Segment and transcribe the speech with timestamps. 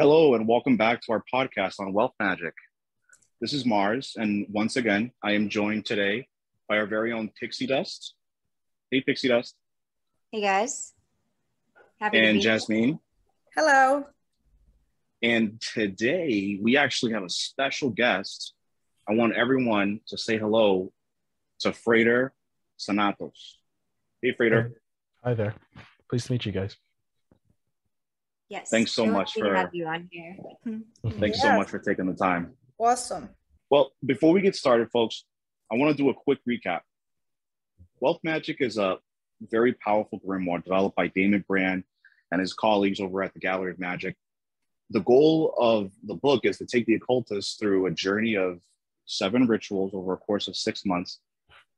[0.00, 2.54] Hello, and welcome back to our podcast on wealth magic.
[3.40, 6.28] This is Mars, and once again, I am joined today
[6.68, 8.14] by our very own Pixie Dust.
[8.92, 9.56] Hey, Pixie Dust.
[10.30, 10.92] Hey, guys.
[11.98, 13.00] Happy and Jasmine.
[13.56, 14.04] Hello.
[15.20, 18.54] And today, we actually have a special guest.
[19.08, 20.92] I want everyone to say hello
[21.62, 22.32] to Frater
[22.78, 23.56] Xanatos.
[24.22, 24.80] Hey, Frater.
[25.24, 25.56] Hi there.
[26.08, 26.76] Pleased to meet you guys.
[28.48, 28.70] Yes.
[28.70, 30.36] Thanks so much for have you on here.
[31.18, 31.42] Thanks yes.
[31.42, 32.54] so much for taking the time.
[32.78, 33.28] Awesome.
[33.70, 35.24] Well, before we get started, folks,
[35.70, 36.80] I want to do a quick recap.
[38.00, 38.98] Wealth Magic is a
[39.50, 41.84] very powerful grimoire developed by Damon Brand
[42.32, 44.16] and his colleagues over at the Gallery of Magic.
[44.90, 48.60] The goal of the book is to take the occultist through a journey of
[49.04, 51.20] seven rituals over a course of six months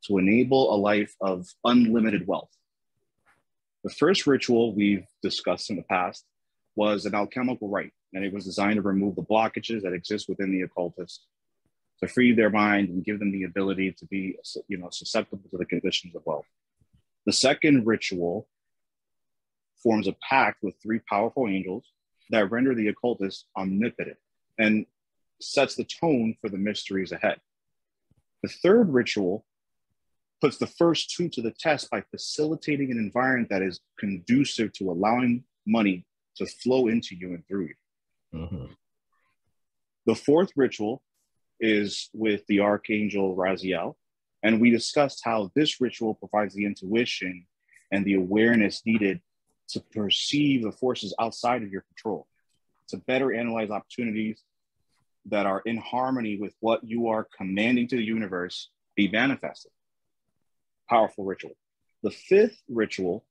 [0.05, 2.51] to enable a life of unlimited wealth.
[3.83, 6.25] The first ritual we've discussed in the past
[6.81, 10.51] was an alchemical rite, and it was designed to remove the blockages that exist within
[10.51, 11.27] the occultist,
[12.01, 14.35] to free their mind and give them the ability to be,
[14.67, 16.47] you know, susceptible to the conditions of wealth.
[17.27, 18.49] The second ritual
[19.83, 21.85] forms a pact with three powerful angels
[22.31, 24.17] that render the occultist omnipotent
[24.59, 24.87] and
[25.39, 27.41] sets the tone for the mysteries ahead.
[28.43, 29.45] The third ritual
[30.41, 34.91] puts the first two to the test by facilitating an environment that is conducive to
[34.91, 36.07] allowing money
[36.41, 37.75] to flow into you and through you.
[38.35, 38.65] Mm-hmm.
[40.07, 41.03] The fourth ritual
[41.61, 43.95] is with the archangel Raziel,
[44.43, 47.47] and we discussed how this ritual provides the intuition
[47.93, 49.21] and the awareness needed
[49.69, 52.27] to perceive the forces outside of your control,
[52.89, 54.43] to better analyze opportunities
[55.27, 59.71] that are in harmony with what you are commanding to the universe be manifested.
[60.89, 61.53] Powerful ritual.
[62.03, 63.27] The fifth ritual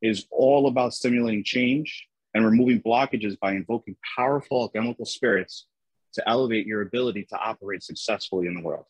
[0.00, 5.66] is all about stimulating change and removing blockages by invoking powerful alchemical spirits
[6.14, 8.86] to elevate your ability to operate successfully in the world.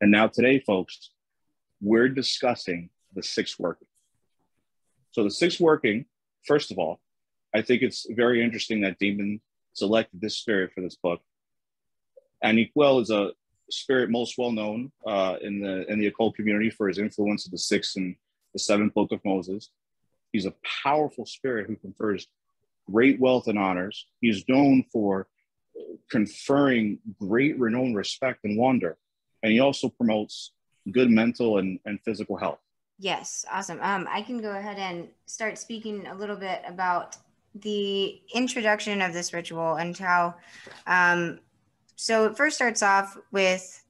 [0.00, 1.10] And now, today, folks,
[1.80, 3.88] we're discussing the six working.
[5.12, 6.06] So, the six working,
[6.46, 7.00] first of all,
[7.54, 9.40] I think it's very interesting that Damon
[9.72, 11.20] selected this spirit for this book.
[12.44, 13.32] Aniquel is a
[13.70, 17.52] spirit most well known uh, in the in the occult community for his influence of
[17.52, 18.16] the sixth and
[18.52, 19.70] the seventh book of Moses.
[20.32, 20.54] He's a
[20.84, 22.26] powerful spirit who confers
[22.90, 24.06] great wealth and honors.
[24.20, 25.28] He's known for
[26.10, 28.98] conferring great renown, respect, and wonder.
[29.42, 30.52] And he also promotes
[30.90, 32.58] good mental and, and physical health.
[32.98, 33.78] Yes, awesome.
[33.80, 37.16] Um, I can go ahead and start speaking a little bit about
[37.54, 40.34] the introduction of this ritual and how.
[40.86, 41.40] Um,
[41.96, 43.82] so it first starts off with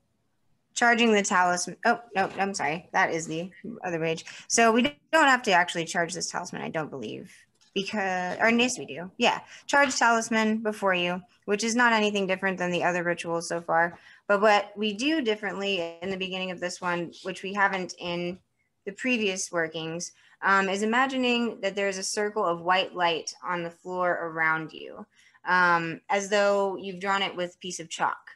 [0.75, 1.77] charging the talisman.
[1.85, 2.89] Oh, no, I'm sorry.
[2.93, 3.51] That is the
[3.85, 4.25] other page.
[4.49, 4.83] So we
[5.13, 7.33] don't have to actually charge this talisman, I don't believe
[7.75, 9.41] because or yes we do yeah.
[9.67, 13.99] Charge talisman before you which is not anything different than the other rituals so far.
[14.29, 18.39] But what we do differently in the beginning of this one which we haven't in
[18.87, 23.71] the previous workings um, is imagining that there's a circle of white light on the
[23.71, 25.05] floor around you
[25.47, 28.31] um, as though you've drawn it with piece of chalk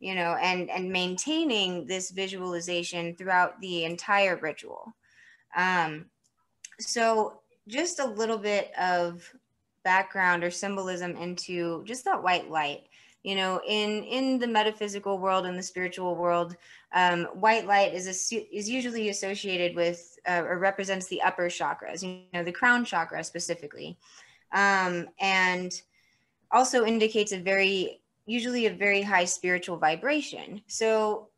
[0.00, 4.94] you know and and maintaining this visualization throughout the entire ritual.
[5.56, 6.06] Um,
[6.78, 9.32] so just a little bit of
[9.84, 12.88] background or symbolism into just that white light.
[13.24, 16.56] You know in in the metaphysical world and the spiritual world
[16.92, 22.02] um, white light is a, is usually associated with uh, or represents the upper chakras
[22.02, 23.98] you know the crown chakra specifically.
[24.52, 25.72] Um, and
[26.50, 30.62] also indicates a very usually a very high spiritual vibration.
[30.66, 31.28] So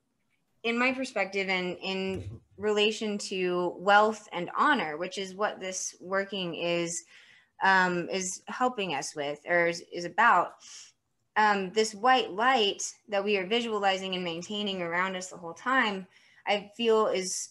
[0.62, 6.54] in my perspective and in relation to wealth and honor, which is what this working
[6.54, 7.04] is
[7.62, 10.54] um, is helping us with or is, is about.
[11.36, 16.06] Um, this white light that we are visualizing and maintaining around us the whole time,
[16.46, 17.50] I feel is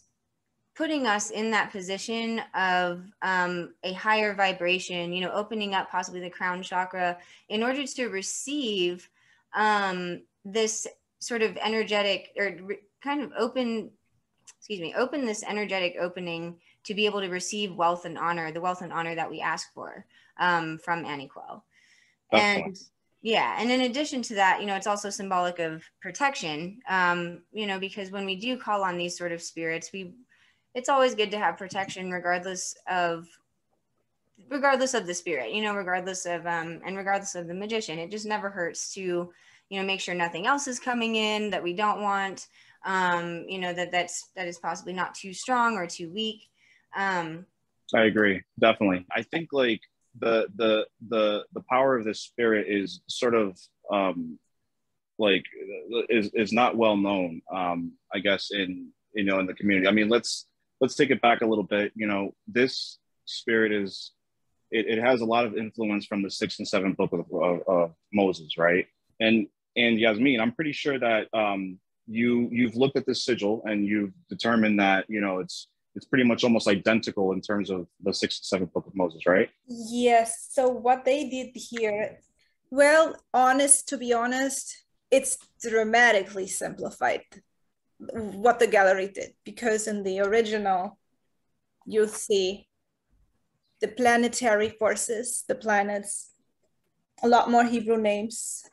[0.76, 6.20] putting us in that position of um, a higher vibration, you know, opening up possibly
[6.20, 7.18] the crown chakra
[7.50, 9.10] in order to receive
[9.56, 10.88] um, this
[11.20, 13.92] sort of energetic or re- kind of open
[14.58, 18.62] excuse me, open this energetic opening to be able to receive wealth and honor, the
[18.62, 20.06] wealth and honor that we ask for
[20.38, 21.62] um, from Aniquel.
[22.32, 22.78] And
[23.22, 27.68] yeah, and in addition to that, you know, it's also symbolic of protection, um, you
[27.68, 30.14] know, because when we do call on these sort of spirits, we,
[30.74, 33.28] it's always good to have protection regardless of
[34.50, 38.00] regardless of the spirit you know regardless of um and regardless of the magician.
[38.00, 41.62] It just never hurts to you know make sure nothing else is coming in that
[41.62, 42.48] we don't want
[42.86, 46.42] um, you know, that that's, that is possibly not too strong or too weak.
[46.96, 47.46] Um,
[47.94, 48.42] I agree.
[48.60, 49.06] Definitely.
[49.12, 49.82] I think like
[50.20, 53.58] the the the the power of this spirit is sort of
[53.92, 54.40] um,
[55.18, 55.44] like
[56.10, 57.42] is is not well known.
[57.54, 59.88] Um, I guess in you know in the community.
[59.88, 60.48] I mean, let's
[60.82, 61.92] let's take it back a little bit.
[61.96, 64.12] You know, this spirit is
[64.72, 67.62] it, it has a lot of influence from the sixth and seventh book of, of,
[67.68, 68.88] of Moses, right?
[69.20, 71.80] And and Yasmin, I'm pretty sure that um,
[72.10, 76.24] you you've looked at this sigil and you've determined that you know it's it's pretty
[76.24, 79.50] much almost identical in terms of the sixth and seventh book of Moses, right?
[79.68, 80.50] Yes.
[80.52, 82.20] So what they did here,
[82.70, 87.22] well, honest to be honest, it's dramatically simplified
[87.98, 90.98] what the gallery did because in the original
[91.86, 92.68] you see
[93.82, 96.32] the planetary forces, the planets,
[97.24, 98.64] a lot more Hebrew names.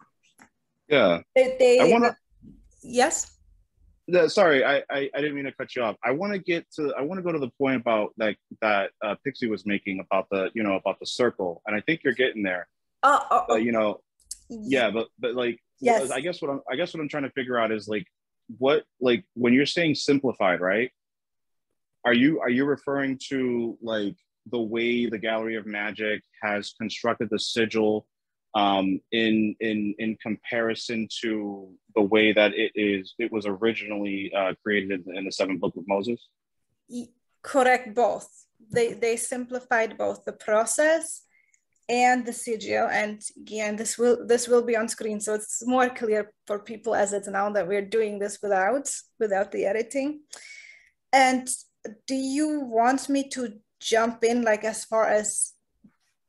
[0.88, 1.21] Yeah.
[1.35, 2.17] They, they wanna
[2.87, 4.35] yes.
[4.35, 5.97] Sorry, I, I, I didn't mean to cut you off.
[6.05, 8.91] I want to get to I want to go to the point about like that
[9.05, 12.15] uh, Pixie was making about the you know about the circle, and I think you're
[12.15, 12.69] getting there.
[13.03, 13.55] Oh, oh, oh.
[13.55, 14.00] Uh, you know,
[14.49, 16.11] yeah, but but like Yes.
[16.11, 18.06] I guess what I'm I guess what I'm trying to figure out is like
[18.59, 20.91] what like when you're saying simplified, right?
[22.05, 24.17] Are you are you referring to like
[24.50, 28.06] the way the Gallery of Magic has constructed the sigil
[28.61, 34.53] um, in in in comparison to the way that it is it was originally uh,
[34.62, 36.20] created in, in the seventh book of Moses?
[37.43, 38.29] Correct both
[38.70, 41.23] they they simplified both the process
[41.88, 45.88] and the sigil and again this will this will be on screen so it's more
[45.88, 50.20] clear for people as it's now that we're doing this without without the editing
[51.12, 51.49] and
[52.09, 55.52] do you want me to jump in like as far as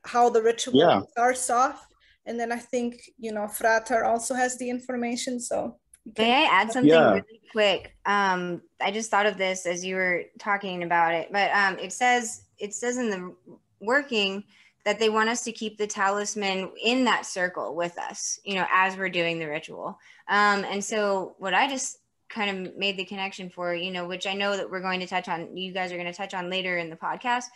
[0.03, 1.01] how the ritual Yeah.
[1.12, 1.86] starts off
[2.27, 5.77] and then i think you know frater also has the information so
[6.15, 7.12] can- May I add something Yeah.
[7.15, 7.94] really quick?
[8.06, 11.91] Um, I just thought of this as you were talking about it, but um, it
[11.91, 13.35] says it says in the
[13.81, 14.45] working
[14.85, 18.65] that they want us to keep the talisman in that circle with us, you know,
[18.71, 20.00] as we're doing the ritual.
[20.30, 21.97] Um, and so what I just
[22.30, 25.07] kind of made the connection for, you know, which I know that we're going to
[25.07, 27.47] touch on, you guys are going to touch on later in the podcast,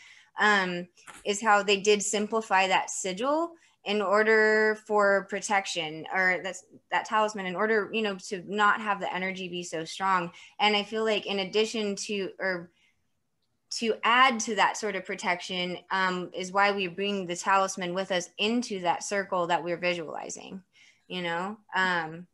[0.41, 0.89] um,
[1.23, 3.53] is how they did simplify that sigil
[3.85, 8.99] in order for protection or that's that talisman in order you know to not have
[8.99, 12.69] the energy be so strong and i feel like in addition to or
[13.71, 18.11] to add to that sort of protection um, is why we bring the talisman with
[18.11, 20.61] us into that circle that we're visualizing
[21.07, 22.27] you know um,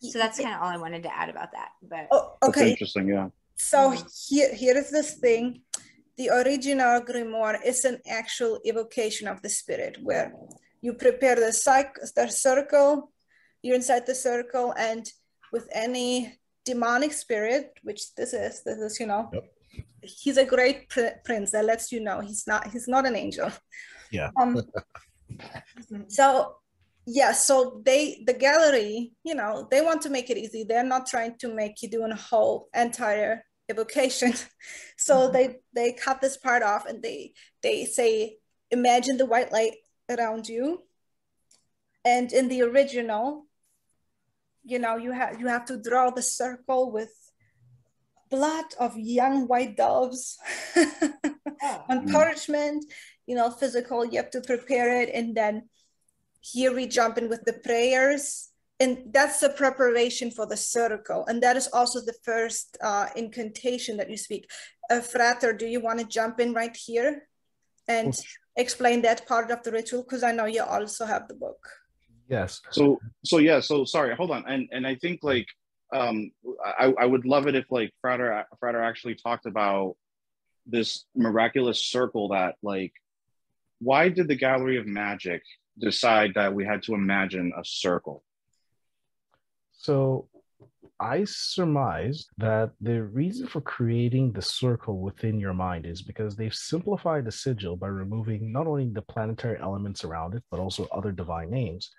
[0.00, 2.70] so that's kind of all i wanted to add about that but oh, That's okay
[2.70, 3.08] interesting.
[3.08, 3.28] Yeah.
[3.62, 3.94] So
[4.28, 5.62] here, here is this thing.
[6.16, 10.34] The original grimoire is an actual evocation of the spirit, where
[10.82, 11.52] you prepare the,
[12.16, 13.12] the circle,
[13.62, 15.06] you're inside the circle, and
[15.52, 19.44] with any demonic spirit, which this is, this is, you know, Yep.
[20.02, 23.50] he's a great pr- prince that lets you know he's not, he's not an angel.
[24.10, 24.30] Yeah.
[24.40, 24.60] Um,
[26.08, 26.56] so
[27.06, 31.06] yeah so they the gallery you know they want to make it easy they're not
[31.06, 34.32] trying to make you do a whole entire evocation
[34.96, 37.32] so they they cut this part off and they
[37.62, 38.36] they say
[38.70, 39.74] imagine the white light
[40.08, 40.82] around you.
[42.04, 43.46] And in the original
[44.64, 47.12] you know you have you have to draw the circle with
[48.30, 50.38] blood of young white doves.
[51.88, 52.84] On parchment
[53.26, 55.10] you know physical you have to prepare it.
[55.12, 55.68] And then
[56.40, 58.48] here we jump in with the prayers.
[58.80, 61.24] And that's the preparation for the circle.
[61.28, 64.50] And that is also the first uh, incantation that you speak.
[64.90, 67.28] Uh, frater do you want to jump in right here?
[67.86, 68.12] And
[68.56, 71.82] explain that part of the ritual because i know you also have the book
[72.32, 72.62] Yes.
[72.70, 73.60] So so yeah.
[73.60, 74.14] So sorry.
[74.16, 74.44] Hold on.
[74.48, 75.46] And and I think like
[75.92, 76.30] um
[76.64, 79.96] I I would love it if like Frater Frater actually talked about
[80.66, 82.94] this miraculous circle that like
[83.80, 85.42] why did the Gallery of Magic
[85.78, 88.24] decide that we had to imagine a circle?
[89.72, 90.28] So
[91.02, 96.54] I surmise that the reason for creating the circle within your mind is because they've
[96.54, 101.10] simplified the sigil by removing not only the planetary elements around it, but also other
[101.10, 101.90] divine names.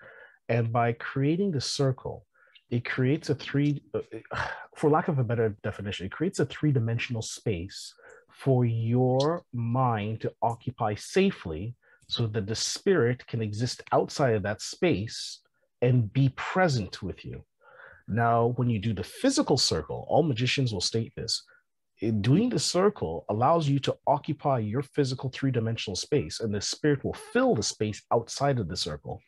[0.48, 2.24] And by creating the circle,
[2.70, 4.00] it creates a three, uh,
[4.74, 7.92] for lack of a better definition, it creates a three dimensional space
[8.30, 11.74] for your mind to occupy safely
[12.08, 15.40] so that the spirit can exist outside of that space
[15.82, 17.44] and be present with you.
[18.06, 21.42] Now, when you do the physical circle, all magicians will state this.
[22.20, 27.04] Doing the circle allows you to occupy your physical three dimensional space, and the spirit
[27.04, 29.20] will fill the space outside of the circle.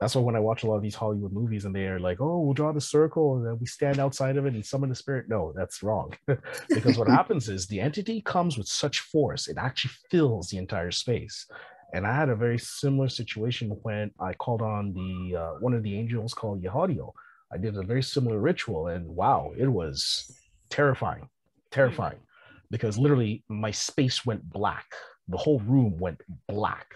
[0.00, 2.20] That's why when I watch a lot of these Hollywood movies and they are like,
[2.20, 4.94] oh, we'll draw the circle and then we stand outside of it and summon the
[4.94, 5.28] spirit.
[5.28, 6.12] No, that's wrong.
[6.68, 10.90] because what happens is the entity comes with such force, it actually fills the entire
[10.90, 11.46] space.
[11.92, 15.82] And I had a very similar situation when I called on the uh, one of
[15.82, 17.12] the angels called Yehodiel.
[17.52, 20.30] I did a very similar ritual, and wow, it was
[20.68, 21.28] terrifying,
[21.70, 22.20] terrifying,
[22.70, 24.86] because literally my space went black.
[25.28, 26.94] The whole room went black.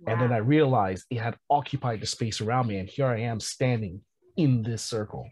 [0.00, 0.12] Wow.
[0.12, 3.40] And then I realized it had occupied the space around me, and here I am
[3.40, 4.00] standing
[4.36, 5.28] in this circle.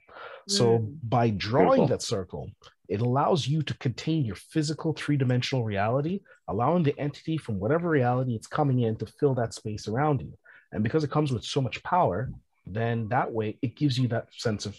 [0.48, 0.96] So mm.
[1.04, 1.88] by drawing Beautiful.
[1.88, 2.50] that circle,
[2.88, 7.88] it allows you to contain your physical three dimensional reality, allowing the entity from whatever
[7.88, 10.32] reality it's coming in to fill that space around you.
[10.72, 12.30] And because it comes with so much power,
[12.66, 14.76] then that way it gives you that sense of,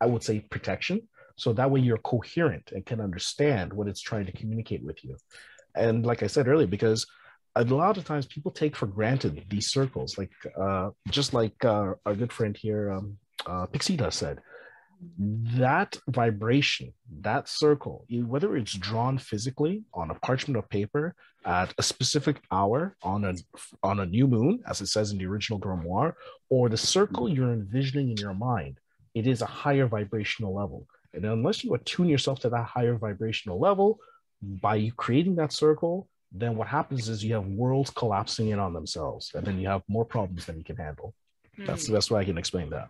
[0.00, 1.08] I would say, protection.
[1.36, 5.16] So that way you're coherent and can understand what it's trying to communicate with you.
[5.74, 7.06] And like I said earlier, because
[7.56, 11.94] a lot of times people take for granted these circles, like uh, just like uh,
[12.06, 14.40] our good friend here, um, uh, Pixita said,
[15.18, 21.82] that vibration, that circle, whether it's drawn physically on a parchment of paper at a
[21.82, 23.34] specific hour on a
[23.82, 26.14] on a new moon, as it says in the original grimoire,
[26.48, 28.78] or the circle you're envisioning in your mind,
[29.14, 30.86] it is a higher vibrational level.
[31.14, 33.98] And unless you attune yourself to that higher vibrational level
[34.40, 38.72] by you creating that circle, then what happens is you have worlds collapsing in on
[38.72, 41.12] themselves, and then you have more problems than you can handle.
[41.58, 41.92] That's hmm.
[41.92, 42.88] the best way I can explain that.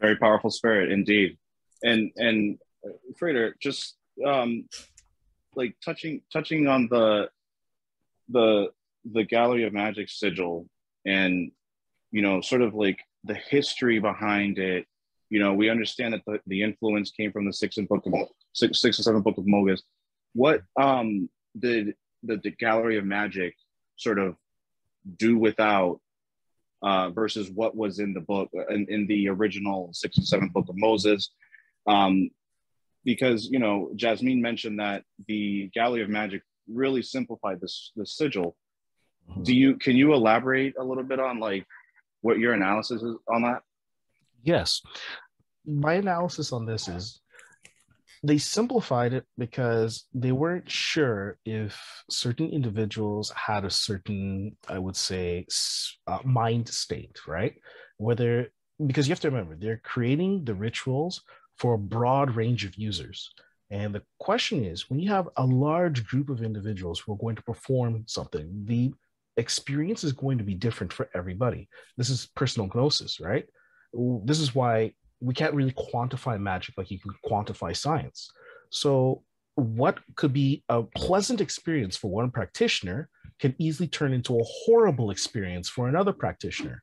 [0.00, 1.36] Very powerful spirit, indeed
[1.82, 3.96] and and uh, Frater, just
[4.26, 4.68] um,
[5.54, 7.30] like touching touching on the
[8.28, 8.68] the
[9.12, 10.66] the Gallery of Magic sigil
[11.04, 11.50] and
[12.10, 14.86] you know sort of like the history behind it.
[15.30, 18.12] You know, we understand that the, the influence came from the sixth and book of
[18.52, 19.80] six, six and seven book of Mogis.
[20.34, 23.54] What um did the, the Gallery of Magic
[23.96, 24.36] sort of
[25.16, 26.00] do without
[26.82, 30.68] uh, versus what was in the book in, in the original six and seven book
[30.68, 31.30] of Moses
[31.86, 32.30] um,
[33.04, 38.56] because you know Jasmine mentioned that the Gallery of Magic really simplified this the sigil.
[39.30, 39.42] Mm-hmm.
[39.42, 41.66] Do you can you elaborate a little bit on like
[42.20, 43.62] what your analysis is on that?
[44.42, 44.82] Yes,
[45.64, 47.20] my analysis on this is
[48.24, 54.94] they simplified it because they weren't sure if certain individuals had a certain, I would
[54.94, 55.46] say,
[56.06, 57.54] uh, mind state, right?
[57.98, 58.52] Whether
[58.86, 61.22] because you have to remember they're creating the rituals
[61.58, 63.30] for a broad range of users.
[63.70, 67.36] And the question is when you have a large group of individuals who are going
[67.36, 68.92] to perform something, the
[69.36, 71.68] experience is going to be different for everybody.
[71.96, 73.46] This is personal gnosis, right?
[74.24, 78.30] This is why we can't really quantify magic like you can quantify science.
[78.70, 79.22] So,
[79.54, 83.10] what could be a pleasant experience for one practitioner
[83.42, 86.82] can easily turn into a horrible experience for another practitioner.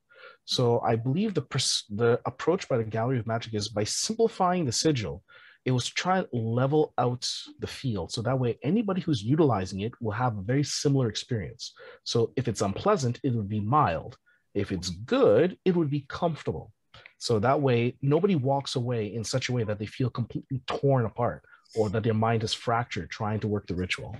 [0.50, 4.66] So I believe the pers- the approach by the Gallery of Magic is by simplifying
[4.66, 5.24] the sigil,
[5.64, 7.30] it was to try to level out
[7.60, 11.76] the field so that way anybody who's utilizing it will have a very similar experience.
[12.04, 14.18] So if it's unpleasant, it would be mild.
[14.56, 16.72] If it's good, it would be comfortable.
[17.20, 21.06] So that way nobody walks away in such a way that they feel completely torn
[21.06, 21.44] apart
[21.76, 24.18] or that their mind is fractured trying to work the ritual.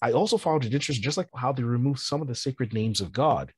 [0.00, 3.00] I also found it interesting, just like how they removed some of the sacred names
[3.00, 3.52] of God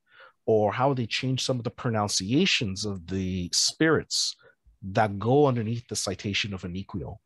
[0.46, 4.34] or how they change some of the pronunciations of the spirits
[4.82, 7.16] that go underneath the citation of Aniquial.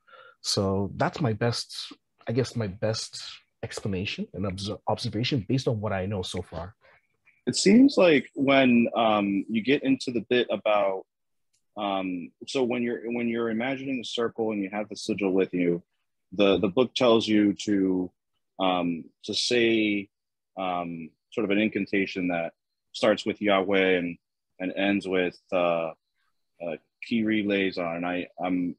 [0.40, 1.92] So that's my best,
[2.28, 3.22] I guess, my best
[3.62, 6.74] explanation and obs- observation based on what I know so far.
[7.46, 11.04] It seems like when um, you get into the bit about,
[11.76, 15.52] um, so when you're when you're imagining a circle and you have the sigil with
[15.52, 15.82] you,
[16.32, 18.10] the the book tells you to
[18.60, 20.08] um, to say
[20.58, 22.52] um, sort of an incantation that
[22.94, 24.16] starts with Yahweh and
[24.60, 25.90] and ends with uh,
[26.64, 26.76] uh,
[27.08, 28.04] Kyrie eleison.
[28.04, 28.76] I I'm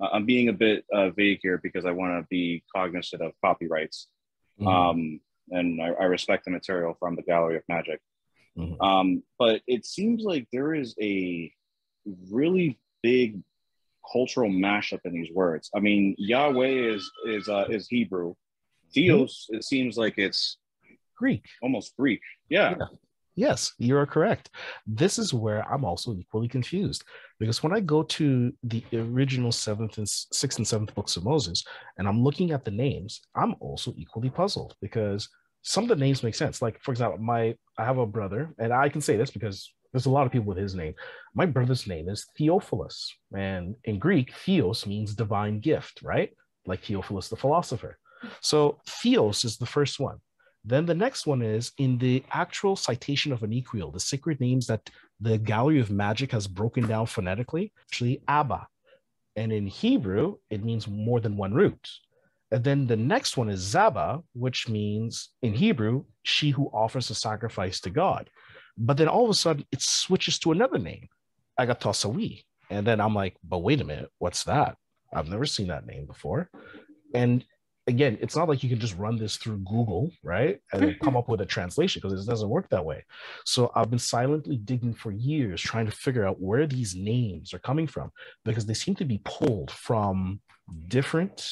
[0.00, 4.08] I'm being a bit uh, vague here because I want to be cognizant of copyrights,
[4.60, 4.68] mm-hmm.
[4.68, 8.00] um, and I, I, respect the material from the Gallery of Magic.
[8.58, 8.80] Mm-hmm.
[8.80, 11.52] Um, but it seems like there is a
[12.30, 13.40] really big
[14.12, 15.70] cultural mashup in these words.
[15.74, 18.34] I mean, Yahweh is is uh, is Hebrew.
[18.92, 19.58] Theos, mm-hmm.
[19.58, 20.58] it seems like it's
[21.16, 22.20] Greek, almost Greek.
[22.48, 22.74] Yeah.
[22.78, 22.86] yeah.
[23.36, 24.50] Yes, you are correct.
[24.86, 27.04] This is where I'm also equally confused
[27.40, 31.64] because when I go to the original seventh and sixth and seventh books of Moses
[31.98, 35.28] and I'm looking at the names, I'm also equally puzzled because
[35.62, 36.62] some of the names make sense.
[36.62, 40.06] Like, for example, my I have a brother, and I can say this because there's
[40.06, 40.94] a lot of people with his name.
[41.34, 46.30] My brother's name is Theophilus, and in Greek, Theos means divine gift, right?
[46.66, 47.98] Like Theophilus the philosopher.
[48.40, 50.18] So Theos is the first one.
[50.64, 54.66] Then the next one is in the actual citation of an Aniquial, the sacred names
[54.66, 54.88] that
[55.20, 58.66] the Gallery of Magic has broken down phonetically, actually Abba.
[59.36, 61.88] And in Hebrew, it means more than one root.
[62.50, 67.14] And then the next one is Zaba, which means in Hebrew, she who offers a
[67.14, 68.30] sacrifice to God.
[68.78, 71.08] But then all of a sudden it switches to another name,
[71.58, 72.44] Agatosawi.
[72.70, 74.76] And then I'm like, but wait a minute, what's that?
[75.12, 76.48] I've never seen that name before.
[77.14, 77.44] And
[77.86, 80.58] again, it's not like you can just run this through Google, right?
[80.72, 81.16] And come mm-hmm.
[81.18, 83.04] up with a translation because it doesn't work that way.
[83.44, 87.58] So I've been silently digging for years trying to figure out where these names are
[87.58, 88.10] coming from
[88.44, 90.40] because they seem to be pulled from
[90.88, 91.50] different,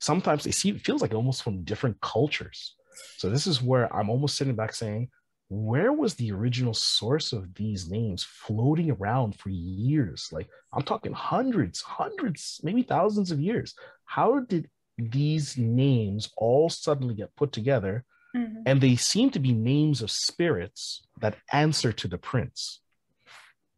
[0.00, 2.76] sometimes they see it feels like almost from different cultures.
[3.16, 5.08] So this is where I'm almost sitting back saying,
[5.48, 10.28] where was the original source of these names floating around for years?
[10.32, 13.74] Like I'm talking hundreds, hundreds, maybe thousands of years.
[14.04, 18.62] How did these names all suddenly get put together mm-hmm.
[18.66, 22.80] and they seem to be names of spirits that answer to the prince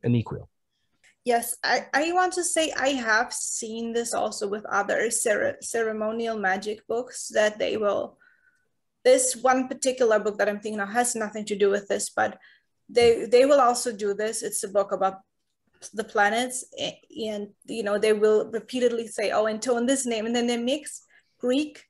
[0.05, 0.49] Eniquiel.
[1.25, 6.39] Yes, I, I want to say I have seen this also with other cer- ceremonial
[6.39, 8.17] magic books that they will.
[9.05, 12.39] This one particular book that I'm thinking of has nothing to do with this, but
[12.89, 14.43] they they will also do this.
[14.43, 15.19] It's a book about
[15.93, 20.47] the planets, and you know they will repeatedly say, "Oh, intone this name," and then
[20.47, 21.03] they mix
[21.39, 21.85] Greek,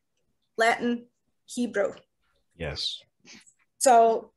[0.56, 1.06] Latin,
[1.46, 1.92] Hebrew.
[2.56, 3.00] Yes.
[3.78, 4.32] So,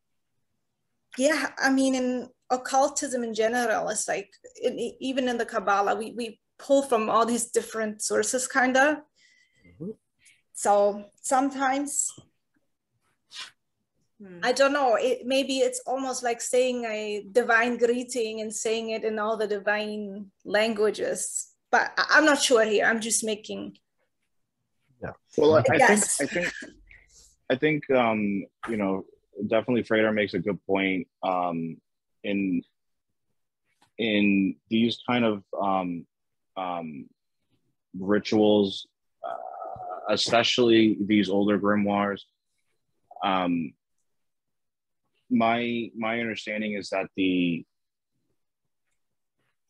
[1.17, 4.29] yeah, I mean, in occultism in general, it's like
[4.61, 8.97] in, even in the Kabbalah, we, we pull from all these different sources, kind of.
[9.65, 9.91] Mm-hmm.
[10.53, 12.11] So sometimes,
[14.21, 14.39] hmm.
[14.43, 19.03] I don't know, it, maybe it's almost like saying a divine greeting and saying it
[19.03, 21.47] in all the divine languages.
[21.71, 22.85] But I'm not sure here.
[22.85, 23.77] I'm just making
[25.01, 25.11] yeah.
[25.37, 26.17] Well, I, yes.
[26.17, 26.53] think I think
[27.49, 29.05] I think um, you know
[29.47, 31.77] definitely Frater makes a good point um,
[32.23, 32.61] in
[33.97, 36.05] in these kind of um,
[36.55, 37.05] um,
[37.97, 38.87] rituals,
[39.23, 42.21] uh, especially these older grimoires.
[43.23, 43.73] Um,
[45.29, 47.65] my my understanding is that the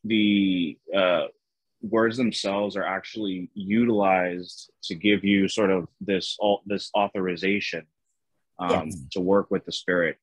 [0.03, 1.25] the uh,
[1.81, 7.85] words themselves are actually utilized to give you sort of this all this authorization
[8.59, 8.97] um, yes.
[9.11, 10.17] to work with the spirit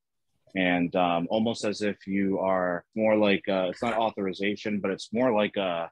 [0.55, 5.11] and um, almost as if you are more like uh, it's not authorization but it's
[5.11, 5.89] more like a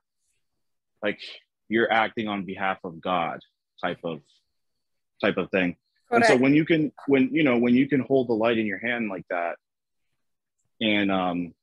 [1.01, 1.19] like
[1.67, 3.39] you're acting on behalf of god
[3.81, 4.21] type of
[5.21, 5.75] type of thing
[6.09, 6.29] Correct.
[6.29, 8.67] and so when you can when you know when you can hold the light in
[8.67, 9.55] your hand like that
[10.79, 11.53] and um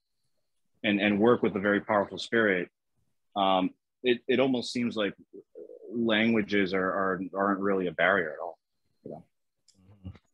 [0.82, 2.68] and and work with a very powerful spirit
[3.36, 3.70] um
[4.02, 5.14] it, it almost seems like
[5.94, 8.58] languages are, are aren't really a barrier at all
[9.04, 9.24] you know?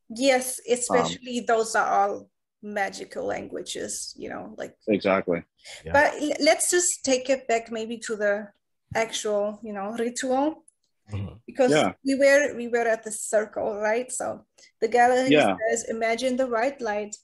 [0.09, 2.31] yes especially um, those are all
[2.63, 5.43] magical languages you know like exactly
[5.85, 5.93] yeah.
[5.93, 8.49] but let's just take it back maybe to the
[8.95, 10.65] actual you know ritual
[11.13, 11.35] mm-hmm.
[11.47, 11.93] because yeah.
[12.05, 14.45] we were we were at the circle right so
[14.81, 15.55] the gallery yeah.
[15.71, 17.15] says imagine the right light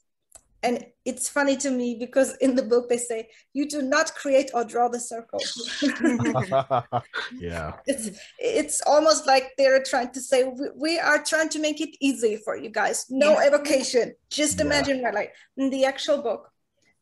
[0.65, 4.51] and it's funny to me because in the book they say you do not create
[4.55, 5.41] or draw the circle.
[7.39, 7.75] Yeah.
[7.87, 8.07] It's
[8.39, 12.37] it's almost like they're trying to say we, we are trying to make it easy
[12.45, 13.07] for you guys.
[13.11, 13.49] No yeah.
[13.49, 14.15] evocation.
[14.31, 15.11] Just imagine yeah.
[15.11, 16.51] like in the actual book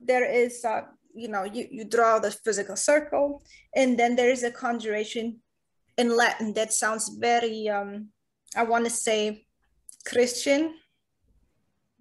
[0.01, 0.83] there is uh,
[1.14, 3.42] you know you, you draw the physical circle
[3.75, 5.38] and then there is a conjuration
[5.98, 8.09] in latin that sounds very um
[8.57, 9.44] i want to say
[10.07, 10.75] christian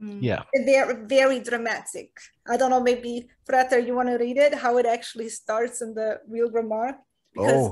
[0.02, 0.20] Mm.
[0.22, 0.44] Yeah.
[0.66, 2.10] They're very dramatic.
[2.48, 5.94] I don't know, maybe Frater, you want to read it, how it actually starts in
[5.94, 6.96] the real grimoire?
[7.34, 7.72] Because...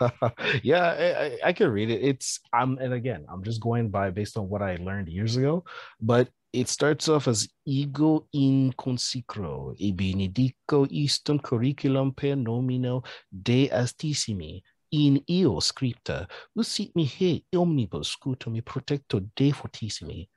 [0.00, 0.30] Oh,
[0.62, 2.00] yeah, I, I, can read it.
[2.02, 5.64] It's I'm and again, I'm just going by based on what I learned years ago,
[6.00, 13.68] but it starts off as ego in consecro e benedico istum curriculum per nomino de
[13.68, 20.28] astissimi in io scripta usit mi he omnibus scutum protecto de fortissimi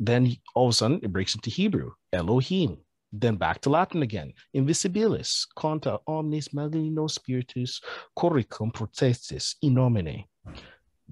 [0.00, 2.78] then all of a sudden it breaks into Hebrew, Elohim.
[3.10, 7.80] Then back to Latin again, invisibilis, contra omnis maligno spiritus,
[8.16, 10.24] corricum protestis in nomine.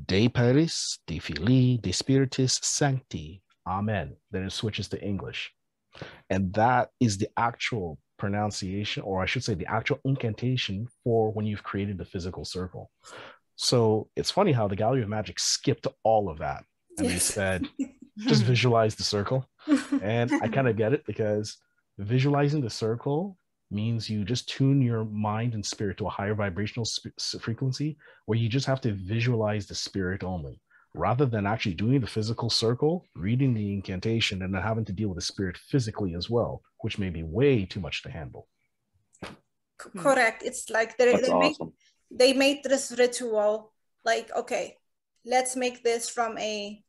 [0.07, 3.43] De Paris, De Filii, De Spiritus Sancti.
[3.67, 4.15] Amen.
[4.31, 5.53] Then it switches to English.
[6.29, 11.47] And that is the actual pronunciation, or I should say, the actual incantation for when
[11.47, 12.91] you've created the physical circle.
[13.57, 16.65] So it's funny how the Gallery of Magic skipped all of that.
[16.99, 17.67] And they said,
[18.19, 19.49] just visualize the circle.
[20.03, 21.59] And I kind of get it because
[21.99, 23.37] visualizing the circle
[23.71, 28.39] means you just tune your mind and spirit to a higher vibrational sp- frequency where
[28.39, 30.61] you just have to visualize the spirit only
[30.95, 35.09] rather than actually doing the physical circle, reading the incantation, and then having to deal
[35.09, 38.49] with the spirit physically as well, which may be way too much to handle.
[39.23, 39.99] Hmm.
[39.99, 40.43] Correct.
[40.43, 41.39] It's like they, they, awesome.
[41.39, 41.57] made,
[42.11, 43.73] they made this ritual
[44.05, 44.79] like, okay,
[45.25, 46.83] let's make this from a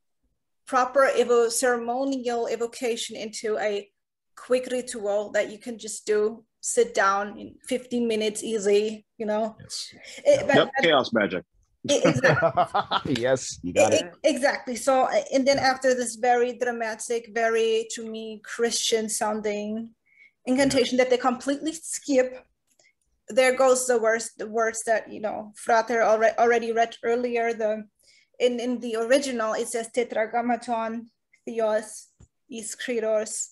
[0.67, 3.89] proper evo ceremonial evocation into a
[4.35, 9.55] quick ritual that you can just do sit down in 15 minutes easy you know
[9.61, 9.93] Yes.
[10.25, 11.43] It- but- Yep, chaos magic.
[11.87, 13.15] it- exactly.
[13.27, 14.05] yes, you got it.
[14.05, 14.75] E- Exactly.
[14.75, 19.93] So, uh, and then after this very dramatic, very to me Christian sounding
[20.45, 22.29] incantation that they completely skip,
[23.29, 27.53] there goes the words, the words that you know Frater already already read earlier.
[27.53, 27.71] The
[28.39, 31.09] in in the original it says Tetragrammaton,
[31.45, 32.07] Theos,
[32.51, 33.49] Iskritos,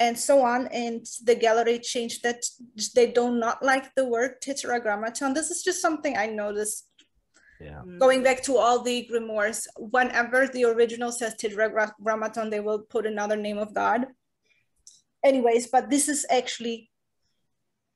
[0.00, 0.68] and so on.
[0.68, 2.42] And the gallery changed that.
[2.94, 5.34] They do not like the word Tetragrammaton.
[5.34, 6.84] This is just something I noticed
[7.60, 7.82] Yeah.
[7.82, 7.98] Mm.
[7.98, 13.36] going back to all the grimoires, whenever the original says Tetragrammaton, they will put another
[13.36, 14.06] name of God.
[15.24, 16.88] Anyways, but this is actually,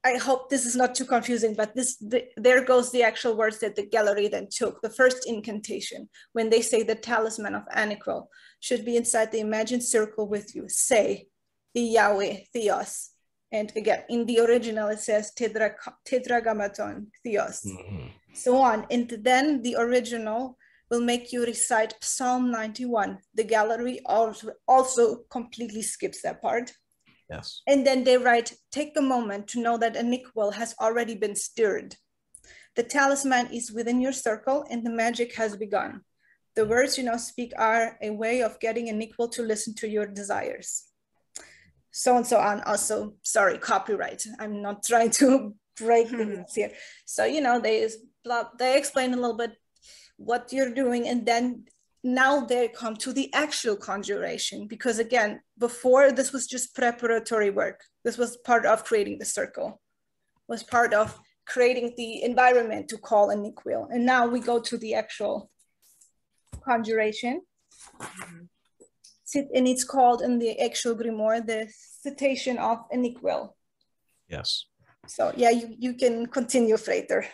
[0.05, 3.59] I hope this is not too confusing, but this the, there goes the actual words
[3.61, 4.83] that the gallery then took.
[4.83, 8.27] The first incantation, when they say the talisman of Aniquil
[8.59, 11.29] should be inside the imagined circle with you, say
[11.75, 13.11] the Yahweh, Theos.
[13.53, 15.75] And again, in the original, it says Tetra,
[16.07, 18.11] Tetragrammaton, Theos Mhm.
[18.35, 18.87] so on.
[18.91, 20.57] And then the original
[20.91, 23.19] will make you recite Psalm 91.
[23.35, 26.73] The gallery also, also completely skips that part.
[27.33, 27.63] Yes.
[27.67, 31.97] And then they write, take a moment to know that Aniquel has already been stirred.
[32.77, 36.03] The talisman is within your circle and the magic has begun.
[36.55, 40.07] The words you now speak are a way of getting Aniquel to listen to your
[40.07, 40.85] desires.
[41.91, 42.61] So and so on.
[42.63, 44.25] Also, sorry, copyright.
[44.39, 46.31] I'm not trying to break the hmm.
[46.31, 46.73] rules here.
[47.07, 47.89] So, you know, they,
[48.25, 49.53] blah, they explain a little bit
[50.17, 51.65] what you're doing and then
[52.05, 57.81] now they come to the actual conjuration because again before this was just preparatory work.
[58.05, 59.81] This was part of creating the circle
[60.49, 64.95] was part of creating the environment to call Aniquel and now we go to the
[64.95, 65.51] actual
[66.65, 67.43] conjuration.
[69.25, 71.69] Sit- and it's called in the actual grimoire the
[72.03, 73.51] citation of Aniquel
[74.29, 74.67] Yes.
[75.07, 77.25] so yeah you, you can continue Frater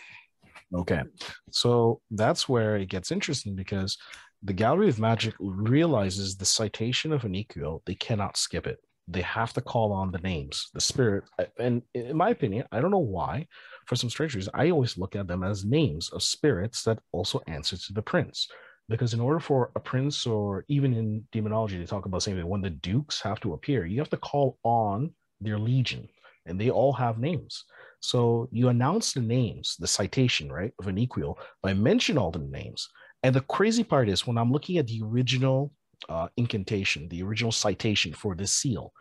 [0.75, 1.03] Okay.
[1.51, 3.97] So that's where it gets interesting because
[4.43, 8.79] the Gallery of Magic realizes the citation of Aniquel, they cannot skip it.
[9.09, 11.25] They have to call on the names, the spirit.
[11.59, 13.47] And in my opinion, I don't know why,
[13.87, 17.41] for some strange reason, I always look at them as names of spirits that also
[17.47, 18.47] answer to the prince.
[18.89, 22.63] Because in order for a prince, or even in demonology, they talk about saying when
[22.63, 26.09] the dukes have to appear, you have to call on their legion,
[26.47, 27.65] and they all have names.
[28.01, 32.89] So you announce the names, the citation, right, of Aniquel by mention all the names.
[33.23, 35.73] And the crazy part is when I'm looking at the original
[36.09, 38.93] uh, incantation, the original citation for this seal,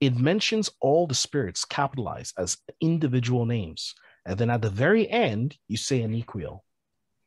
[0.00, 3.94] it mentions all the spirits capitalized as individual names.
[4.26, 6.60] And then at the very end, you say Aniquel.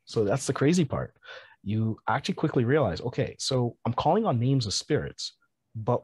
[0.06, 1.16] So that's the crazy part.
[1.64, 5.34] You actually quickly realize, okay, so I'm calling on names of spirits,
[5.76, 6.04] but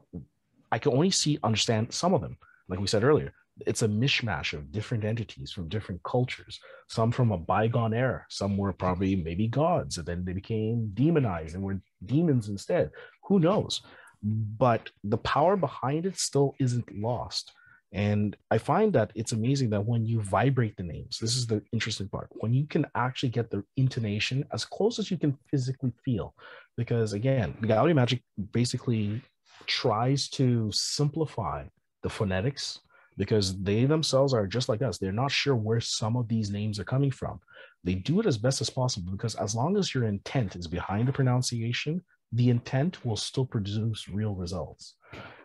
[0.72, 2.38] I can only see, understand some of them.
[2.68, 3.34] Like we said earlier,
[3.66, 6.58] it's a mishmash of different entities from different cultures.
[6.88, 11.54] Some from a bygone era some were probably maybe gods and then they became demonized
[11.54, 12.90] and were demons instead.
[13.24, 13.82] Who knows?
[14.22, 17.52] But the power behind it still isn't lost.
[17.92, 21.60] And i find that it's amazing that when you vibrate the names this is the
[21.72, 25.92] interesting part when you can actually get the intonation as close as you can physically
[26.04, 26.34] feel.
[26.76, 29.22] Because again gallery magic basically
[29.66, 31.64] tries to simplify
[32.02, 32.80] the phonetics
[33.16, 34.98] because they themselves are just like us.
[34.98, 37.40] They're not sure where some of these names are coming from.
[37.84, 41.08] They do it as best as possible because as long as your intent is behind
[41.08, 44.94] the pronunciation, the intent will still produce real results.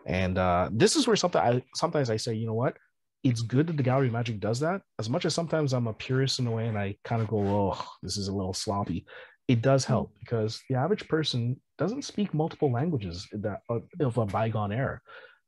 [0.04, 2.76] And uh, this is where something I sometimes I say, you know what?
[3.24, 4.82] It's good that the gallery magic does that.
[4.98, 7.38] As much as sometimes I'm a purist in a way and I kind of go,
[7.38, 9.04] oh, this is a little sloppy.
[9.48, 14.72] It does help because the average person doesn't speak multiple languages that of a bygone
[14.72, 15.00] era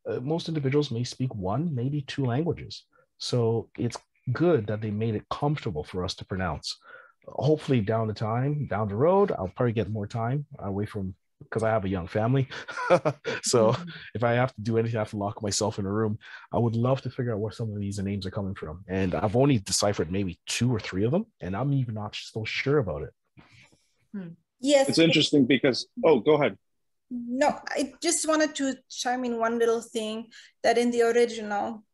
[0.08, 2.84] uh, most individuals may speak one, maybe two languages.
[3.18, 3.98] So it's
[4.32, 6.76] good that they made it comfortable for us to pronounce.
[7.26, 11.62] Hopefully, down the time, down the road, I'll probably get more time away from because
[11.62, 12.48] I have a young family.
[13.42, 13.76] so
[14.14, 16.18] if I have to do anything, I have to lock myself in a room.
[16.52, 18.84] I would love to figure out where some of these names are coming from.
[18.88, 22.44] And I've only deciphered maybe two or three of them, and I'm even not so
[22.44, 23.10] sure about it.
[24.60, 26.56] yes It's interesting because, oh, go ahead.
[27.10, 30.30] No, I just wanted to chime in one little thing
[30.62, 31.84] that in the original,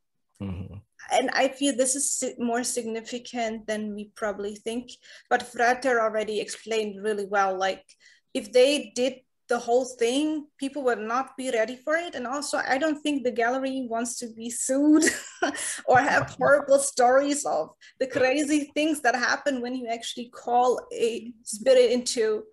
[0.42, 0.82] Mhm.
[1.12, 4.90] and I feel this is more significant than we probably think,
[5.30, 7.56] but Frater already explained really well.
[7.56, 7.84] Like,
[8.32, 12.14] if they did the whole thing, people would not be ready for it.
[12.14, 15.04] And also, I don't think the gallery wants to be sued
[15.86, 21.30] or have horrible stories of the crazy things that happen when you actually call a
[21.42, 22.44] spirit into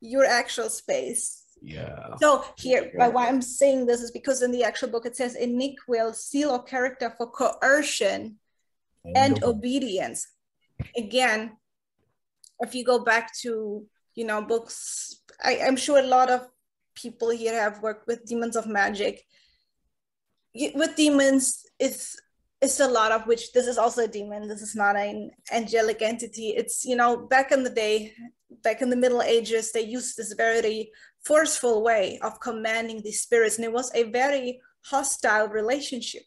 [0.00, 1.45] your actual space.
[1.66, 2.14] Yeah.
[2.20, 3.08] So here, yeah.
[3.08, 6.54] why I'm saying this is because in the actual book it says iniq will seal
[6.54, 8.36] a character for coercion
[9.04, 10.28] oh, and obedience.
[10.96, 11.56] Again,
[12.60, 16.46] if you go back to you know books, I, I'm sure a lot of
[16.94, 19.24] people here have worked with demons of magic.
[20.54, 22.16] With demons, it's
[22.62, 24.46] it's a lot of which this is also a demon.
[24.46, 26.50] This is not an angelic entity.
[26.50, 28.12] It's you know back in the day,
[28.62, 30.92] back in the Middle Ages, they used this very
[31.26, 36.22] forceful way of commanding these spirits, and it was a very hostile relationship.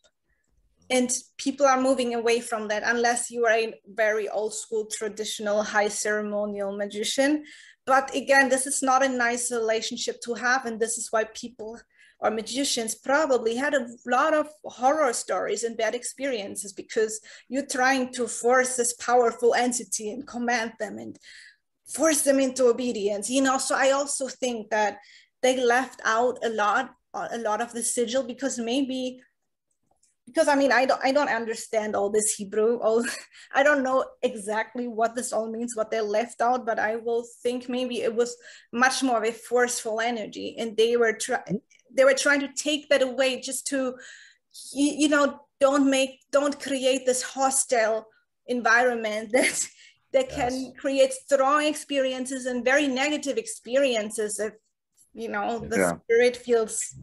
[0.89, 5.62] And people are moving away from that unless you are a very old school traditional
[5.62, 7.43] high ceremonial magician.
[7.85, 11.79] But again this is not a nice relationship to have and this is why people
[12.21, 18.12] or magicians probably had a lot of horror stories and bad experiences because you're trying
[18.13, 21.17] to force this powerful entity and command them and
[21.93, 24.97] force them into obedience you know so i also think that
[25.41, 29.19] they left out a lot a lot of the sigil because maybe
[30.30, 32.78] because I mean I don't I don't understand all this Hebrew.
[32.80, 33.04] All
[33.54, 37.25] I don't know exactly what this all means, what they left out, but I will
[37.41, 38.38] think maybe it was
[38.71, 42.89] much more of a forceful energy, and they were trying they were trying to take
[42.89, 43.95] that away just to
[44.73, 48.06] you, you know don't make don't create this hostile
[48.47, 49.67] environment that
[50.13, 50.38] that yes.
[50.38, 54.54] can create strong experiences and very negative experiences if
[55.13, 55.93] you know the yeah.
[56.04, 56.95] spirit feels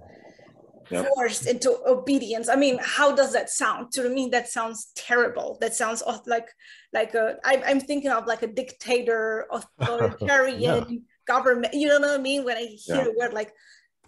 [0.90, 1.06] yep.
[1.14, 2.48] forced into obedience.
[2.48, 3.92] I mean, how does that sound?
[3.92, 5.58] To me, that sounds terrible.
[5.60, 6.48] That sounds like
[6.92, 7.36] like a.
[7.44, 10.98] I, I'm thinking of like a dictator, authoritarian yeah.
[11.26, 11.74] government.
[11.74, 12.44] You know what I mean?
[12.44, 13.04] When I hear yeah.
[13.04, 13.52] the word like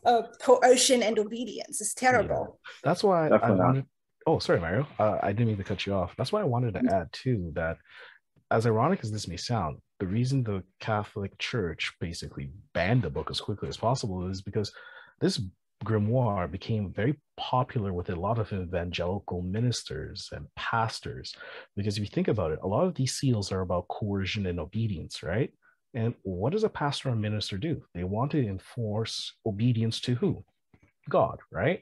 [0.05, 2.59] uh, coercion and obedience, it's terrible.
[2.61, 2.71] Yeah.
[2.85, 3.87] That's why Definitely I wanted.
[4.27, 4.87] Oh, sorry, Mario.
[4.99, 6.15] Uh, I didn't mean to cut you off.
[6.19, 6.95] That's why I wanted to mm-hmm.
[6.95, 7.79] add too that,
[8.51, 13.31] as ironic as this may sound, the reason the Catholic Church basically banned the book
[13.31, 14.73] as quickly as possible is because
[15.21, 15.41] this
[15.85, 21.35] grimoire became very popular with a lot of evangelical ministers and pastors.
[21.77, 24.59] Because if you think about it a lot of these seals are about coercion and
[24.59, 25.53] obedience right?
[25.95, 27.83] And what does a pastor or minister do?
[27.95, 30.45] They want to enforce obedience to who?
[31.09, 31.81] God right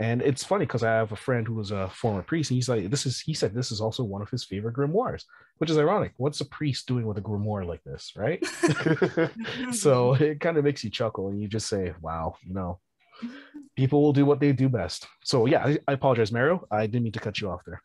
[0.00, 2.68] and it's funny because i have a friend who was a former priest and he's
[2.68, 5.24] like this is he said this is also one of his favorite grimoires
[5.58, 8.44] which is ironic what's a priest doing with a grimoire like this right
[9.72, 12.78] so it kind of makes you chuckle and you just say wow you know
[13.76, 15.06] people will do what they do best.
[15.24, 16.66] So yeah, I, I, apologize, Mario.
[16.70, 17.80] I didn't mean to cut you off there.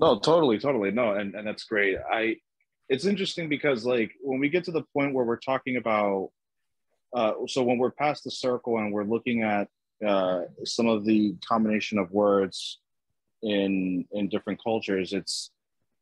[0.00, 0.90] No, totally, totally.
[0.90, 1.96] No, and, and that's great.
[2.12, 2.36] I
[2.88, 6.30] it's interesting because like when we get to the point where we're talking about
[7.14, 9.68] uh, so when we're past the circle and we're looking at
[10.06, 12.78] uh, some of the combination of words
[13.42, 15.50] in in different cultures, it's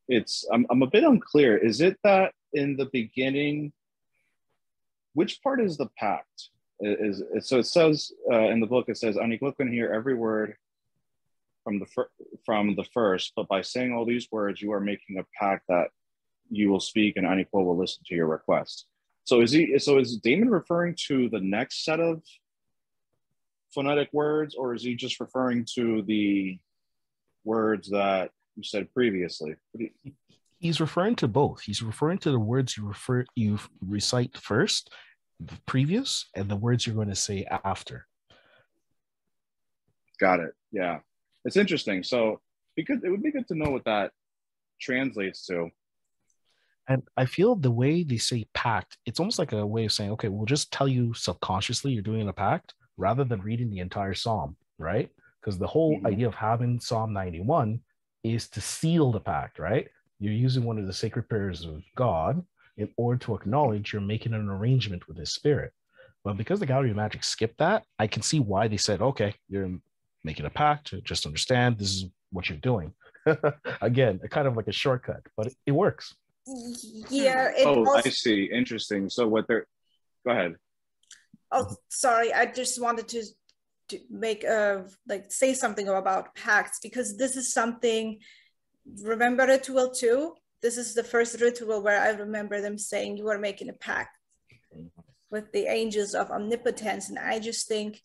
[0.08, 1.56] it's I'm, I'm a bit unclear.
[1.56, 3.72] Is it that in the beginning,
[5.14, 6.50] which part is the pact?
[6.80, 10.14] is, is so it says uh, in the book it says Aniqua can hear every
[10.14, 10.56] word
[11.64, 12.10] from the fir-
[12.44, 15.88] from the first, but by saying all these words, you are making a pact that
[16.48, 18.86] you will speak and Aniqua will listen to your request.
[19.24, 19.76] So is he?
[19.78, 22.22] So is Damon referring to the next set of
[23.76, 26.58] phonetic words, or is he just referring to the
[27.44, 29.54] words that you said previously?
[30.58, 31.60] He's referring to both.
[31.60, 34.90] He's referring to the words you refer you recite first,
[35.38, 38.06] the previous and the words you're going to say after.
[40.18, 40.52] Got it.
[40.72, 41.00] Yeah.
[41.44, 42.02] It's interesting.
[42.02, 42.40] So
[42.76, 44.10] because it would be good to know what that
[44.80, 45.68] translates to.
[46.88, 50.12] And I feel the way they say pact, it's almost like a way of saying,
[50.12, 54.14] okay, we'll just tell you subconsciously you're doing a pact rather than reading the entire
[54.14, 55.10] psalm, right?
[55.40, 56.06] Because the whole mm-hmm.
[56.06, 57.80] idea of having Psalm 91
[58.24, 59.88] is to seal the pact, right?
[60.18, 62.44] You're using one of the sacred prayers of God
[62.76, 65.72] in order to acknowledge you're making an arrangement with his spirit.
[66.24, 69.34] But because the Gallery of Magic skipped that, I can see why they said, okay,
[69.48, 69.70] you're
[70.24, 72.92] making a pact, just understand this is what you're doing.
[73.80, 76.14] Again, kind of like a shortcut, but it, it works.
[77.08, 77.50] Yeah.
[77.56, 78.44] It oh, also- I see.
[78.44, 79.08] Interesting.
[79.08, 79.66] So what they're,
[80.26, 80.56] go ahead.
[81.52, 82.32] Oh, sorry.
[82.32, 83.24] I just wanted to
[83.88, 88.18] to make a like say something about pacts because this is something
[89.04, 93.38] remember ritual two this is the first ritual where I remember them saying you are
[93.38, 94.18] making a pact
[95.30, 97.08] with the angels of omnipotence.
[97.08, 98.02] And I just think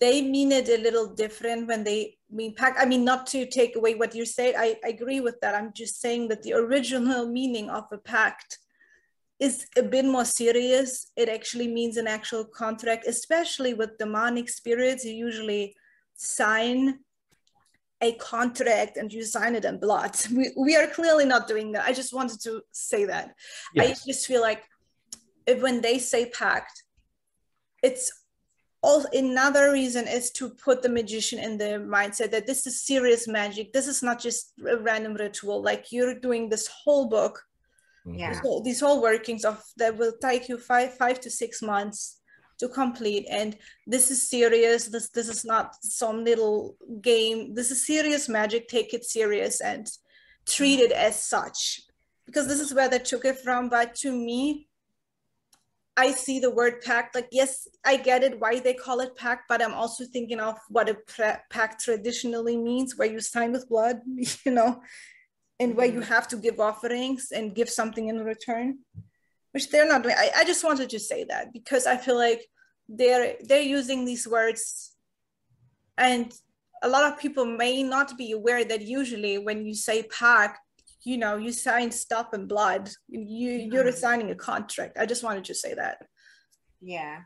[0.00, 2.78] they mean it a little different when they mean pact.
[2.80, 5.54] I mean, not to take away what you say, I, I agree with that.
[5.54, 8.58] I'm just saying that the original meaning of a pact
[9.38, 11.10] is a bit more serious.
[11.16, 15.04] It actually means an actual contract, especially with demonic spirits.
[15.04, 15.74] You usually
[16.14, 17.00] sign
[18.00, 20.16] a contract and you sign it in blood.
[20.30, 21.86] We, we are clearly not doing that.
[21.86, 23.34] I just wanted to say that.
[23.74, 24.02] Yes.
[24.02, 24.64] I just feel like
[25.46, 26.84] if when they say pact,
[27.82, 28.10] it's
[28.82, 33.26] all another reason is to put the magician in the mindset that this is serious
[33.26, 33.72] magic.
[33.72, 35.62] This is not just a random ritual.
[35.62, 37.42] Like you're doing this whole book,
[38.06, 38.40] Yeah.
[38.40, 42.20] so these whole workings of that will take you five five to six months
[42.58, 43.26] to complete.
[43.30, 44.86] And this is serious.
[44.86, 47.54] This this is not some little game.
[47.54, 48.68] This is serious magic.
[48.68, 49.86] Take it serious and
[50.46, 51.80] treat it as such.
[52.24, 53.68] Because this is where they took it from.
[53.68, 54.68] But to me,
[55.96, 57.14] I see the word pact.
[57.14, 60.58] Like, yes, I get it why they call it pact, but I'm also thinking of
[60.68, 60.96] what a
[61.50, 64.00] pact traditionally means, where you sign with blood,
[64.44, 64.82] you know,
[65.58, 68.78] and where you have to give offerings and give something in return,
[69.52, 70.14] which they're not doing.
[70.18, 72.42] I, I just wanted to say that because I feel like
[72.88, 74.92] they're they're using these words,
[75.98, 76.32] and
[76.82, 80.58] a lot of people may not be aware that usually when you say pact,
[81.04, 83.94] you know you sign stuff in blood you you're Mhm.
[83.94, 85.96] signing a contract i just wanted to say that
[86.80, 87.22] Yeah.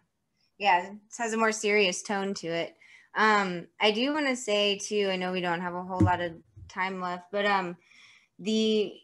[0.58, 0.80] Yeah.
[0.92, 2.70] It has a more serious tone to it.
[3.16, 3.48] Um,
[3.80, 6.32] I do want to say too, I know we don't have a whole lot of
[6.68, 7.76] time left, but um
[8.40, 8.94] the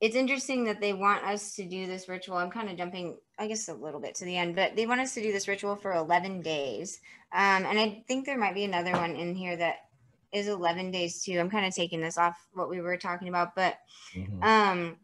[0.00, 2.36] it's interesting that they want us to do this ritual.
[2.36, 5.00] I'm kind of jumping, I guess, a little bit to the end, but they want
[5.00, 7.00] us to do this ritual for 11 days.
[7.32, 9.76] Um, and I think there might be another one in here that
[10.32, 11.38] is 11 days too.
[11.38, 13.78] I'm kind of taking this off what we were talking about, but
[14.14, 14.44] Mhm.
[14.44, 14.96] um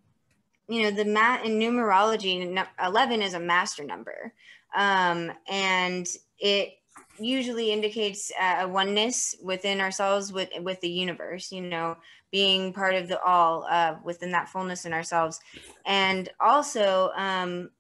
[0.69, 4.33] you know the mat in numerology 11 is a master number
[4.75, 6.07] um and
[6.39, 6.75] it
[7.19, 11.97] usually indicates uh, a oneness within ourselves with with the universe you know
[12.31, 15.41] being part of the all uh within that fullness in ourselves
[15.85, 17.71] and also um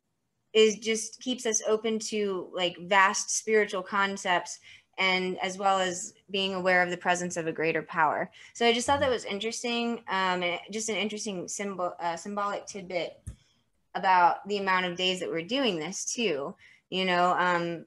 [0.52, 4.60] is just keeps us open to like vast spiritual concepts
[4.98, 8.72] and as well as being aware of the presence of a greater power so I
[8.72, 13.20] just thought that was interesting, um, just an interesting symbol, uh, symbolic tidbit
[13.94, 16.54] about the amount of days that we're doing this too.
[16.90, 17.86] You know, um,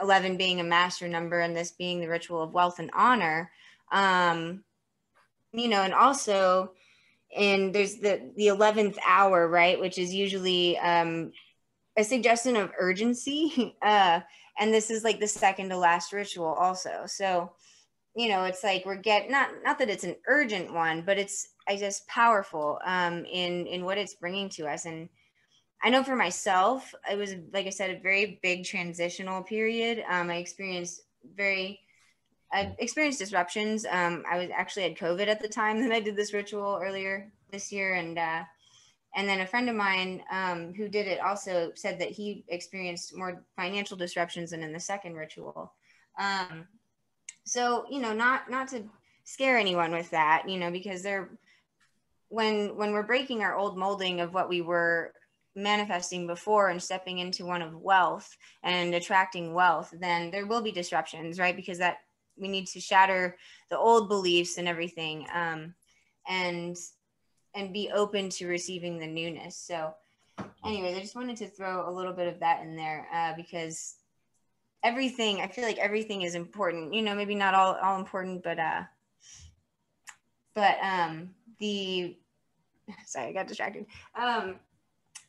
[0.00, 3.50] eleven being a master number, and this being the ritual of wealth and honor.
[3.92, 4.64] Um,
[5.52, 6.72] you know, and also,
[7.36, 11.32] and there's the the eleventh hour, right, which is usually um,
[11.96, 13.76] a suggestion of urgency.
[13.82, 14.20] Uh,
[14.60, 17.04] and this is like the second to last ritual, also.
[17.06, 17.52] So
[18.18, 21.48] you know it's like we're get not not that it's an urgent one but it's
[21.68, 25.08] i guess powerful um in in what it's bringing to us and
[25.82, 30.04] i know for myself it was like i said a very big transitional period.
[30.08, 31.02] Um i experienced
[31.36, 31.80] very
[32.52, 33.86] i experienced disruptions.
[33.90, 37.32] Um i was actually had covid at the time that i did this ritual earlier
[37.50, 38.44] this year and uh
[39.14, 43.16] and then a friend of mine um, who did it also said that he experienced
[43.16, 45.72] more financial disruptions than in the second ritual.
[46.18, 46.66] Um,
[47.44, 48.84] so you know not not to
[49.24, 51.30] scare anyone with that you know because they're
[52.28, 55.12] when when we're breaking our old molding of what we were
[55.54, 60.72] manifesting before and stepping into one of wealth and attracting wealth then there will be
[60.72, 61.56] disruptions right?
[61.56, 61.98] Because that
[62.38, 63.36] we need to shatter
[63.70, 65.74] the old beliefs and everything um,
[66.28, 66.76] and
[67.54, 69.56] and be open to receiving the newness.
[69.56, 69.94] So
[70.64, 73.96] anyways i just wanted to throw a little bit of that in there uh, because
[74.84, 76.94] everything i feel like everything is important.
[76.94, 78.82] You know maybe not all all important but uh
[80.54, 82.16] but um the
[83.06, 83.86] sorry i got distracted.
[84.14, 84.56] Um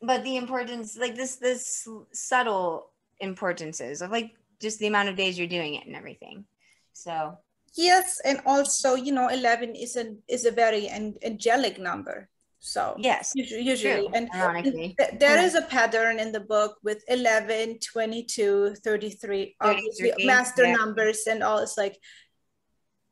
[0.02, 5.38] but the importance like this this subtle importances of like just the amount of days
[5.38, 6.44] you're doing it and everything
[6.92, 7.36] so
[7.76, 12.94] yes and also you know 11 is a is a very an angelic number so
[12.98, 15.44] yes usually, and ironically th- there Yeah.
[15.46, 20.74] is a pattern in the book with 11 22 33 obviously 33, master yeah.
[20.74, 21.96] numbers and all it's like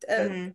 [0.08, 0.54] uh, Mhm.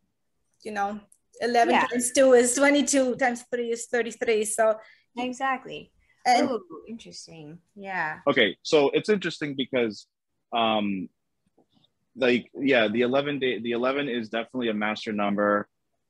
[0.64, 1.00] you know
[1.42, 1.88] 11 Yeah.
[1.88, 4.78] times 2 is 22 times 3 is 33 so
[5.18, 5.93] exactly
[6.26, 7.60] and oh interesting.
[7.76, 8.20] Yeah.
[8.28, 10.08] Okay, so it's interesting because,
[10.52, 11.10] um,
[12.16, 15.68] like, yeah, the eleven day, the eleven is definitely a master number,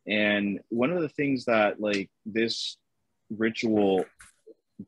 [0.08, 2.78] and one of the things that like this
[3.30, 4.06] ritual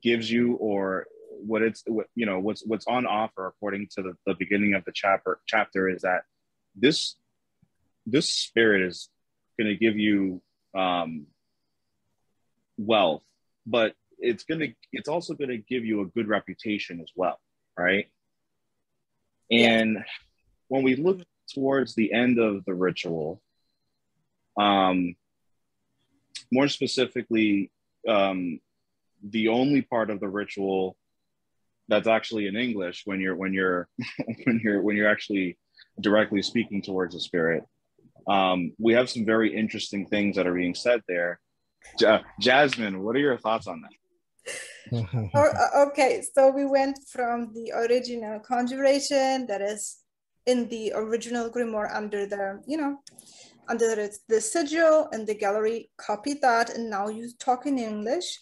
[0.01, 4.13] gives you, or what it's, what you know, what's what's on offer according to the,
[4.25, 6.23] the beginning of the chapter chapter is that
[6.75, 7.15] this
[8.05, 9.09] this spirit is
[9.57, 10.41] going to give you
[10.77, 11.25] um,
[12.77, 13.23] wealth,
[13.65, 17.39] but it's going to it's also going to give you a good reputation as well
[17.77, 18.07] right?
[19.51, 20.03] And
[20.67, 21.21] when we look
[21.53, 23.39] towards the end of the ritual
[24.59, 25.15] um
[26.51, 27.69] more specifically
[28.07, 28.59] um
[29.21, 30.95] the only part of the ritual
[31.87, 33.87] that's actually in english when you're when you're
[34.45, 35.55] when you're when you're actually
[36.01, 37.63] directly speaking towards the spirit
[38.27, 41.39] um we have some very interesting things that are being said there.
[41.99, 43.91] Ja- jasmine what are your thoughts on that
[44.91, 45.25] Mm-hmm.
[45.33, 49.97] or, uh, okay, so we went from the original conjuration that is
[50.45, 52.97] in the original grimoire under the, you know,
[53.67, 58.39] under the, the sigil and the gallery copied that and now you talk in English.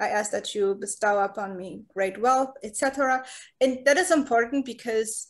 [0.00, 3.24] I ask that you bestow upon me great wealth, etc.
[3.60, 5.28] And that is important because,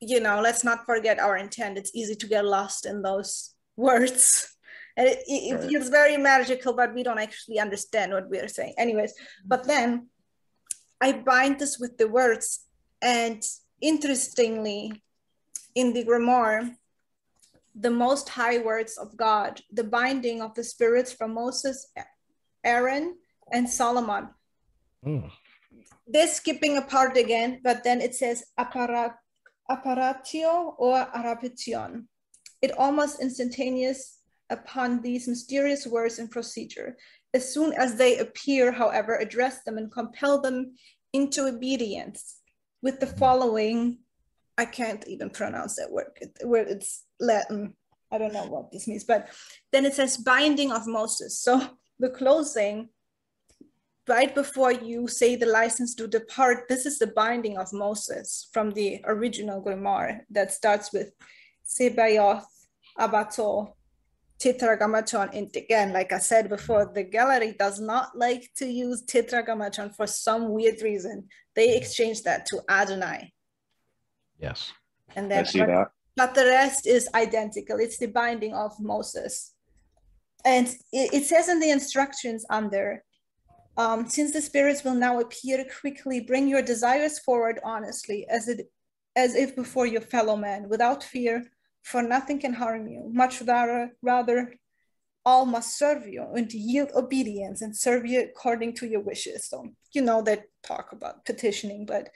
[0.00, 1.78] you know, let's not forget our intent.
[1.78, 4.51] It's easy to get lost in those words.
[4.96, 5.68] And it, it, right.
[5.68, 8.74] feels very magical, but we don't actually understand what we are saying.
[8.76, 9.14] Anyways,
[9.44, 10.08] but then
[11.00, 12.66] I bind this with the words.
[13.00, 13.42] And
[13.80, 15.02] interestingly,
[15.74, 16.76] in the Grimoire,
[17.74, 21.90] the most high words of God, the binding of the spirits from Moses,
[22.64, 23.16] Aaron,
[23.50, 24.28] and Solomon.
[25.04, 25.30] Mm.
[26.06, 29.14] They're skipping a part again, but then it says apparat,
[29.70, 32.08] apparatio or arapation.
[32.60, 34.18] It almost instantaneous
[34.52, 36.96] upon these mysterious words and procedure.
[37.34, 40.74] As soon as they appear, however, address them and compel them
[41.12, 42.38] into obedience
[42.82, 43.98] with the following
[44.58, 46.08] I can't even pronounce that word.
[46.44, 47.74] Where it's Latin.
[48.10, 49.28] I don't know what this means, but
[49.72, 51.38] then it says binding of Moses.
[51.38, 51.62] So
[51.98, 52.90] the closing,
[54.06, 58.72] right before you say the license to depart, this is the binding of Moses from
[58.72, 61.12] the original Grimoire that starts with
[61.66, 62.44] Sebayoth,
[62.98, 63.72] Abato,
[64.42, 65.30] Tetragrammaton.
[65.32, 70.08] And again, like I said before, the gallery does not like to use Tetragrammaton for
[70.08, 71.28] some weird reason.
[71.54, 73.32] They exchange that to Adonai.
[74.40, 74.72] Yes.
[75.14, 75.88] And then I see but, that.
[76.16, 77.78] But the rest is identical.
[77.78, 79.54] It's the binding of Moses.
[80.44, 83.04] And it, it says in the instructions under,
[83.76, 88.68] um, since the spirits will now appear quickly, bring your desires forward honestly, as it
[89.14, 91.44] as if before your fellow man, without fear,
[91.82, 93.10] for nothing can harm you.
[93.12, 94.54] Much rather, rather
[95.24, 99.46] all must serve you and yield obedience and serve you according to your wishes.
[99.46, 102.08] So you know that talk about petitioning, but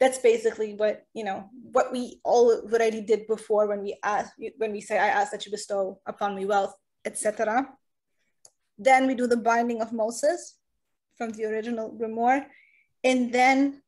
[0.00, 4.72] that's basically what you know what we all already did before when we ask when
[4.72, 7.68] we say i ask that you bestow upon me wealth etc
[8.78, 10.56] then we do the binding of moses
[11.16, 12.44] from the original grimoire
[13.04, 13.80] and then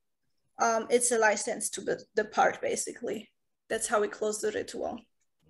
[0.58, 3.28] um, it's a license to depart basically
[3.68, 4.98] that's how we close the ritual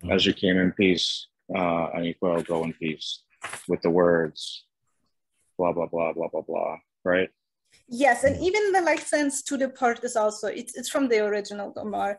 [0.09, 3.23] as you came in peace uh, and you will go in peace
[3.67, 4.65] with the words
[5.57, 7.29] blah blah blah blah blah blah right
[7.89, 12.17] Yes, and even the license to depart is also it's it's from the original Grimoire.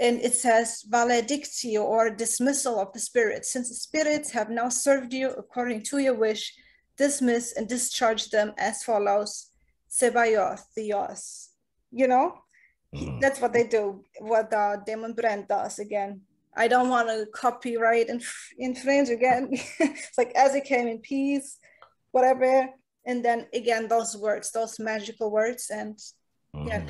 [0.00, 3.52] And it says valedictio or dismissal of the spirits.
[3.52, 6.52] Since the spirits have now served you according to your wish,
[6.96, 9.50] dismiss and discharge them as follows.
[9.88, 11.50] Sebayoth, Theos.
[11.92, 12.38] You know?
[12.94, 13.20] Mm-hmm.
[13.20, 16.22] That's what they do, what uh, Damon Brand does again.
[16.54, 18.22] I don't want to copyright and
[18.58, 19.48] infringe again.
[19.78, 21.58] it's like as it came in peace,
[22.10, 22.68] whatever.
[23.06, 25.96] And then again those words those magical words and
[26.54, 26.68] mm-hmm.
[26.68, 26.86] yeah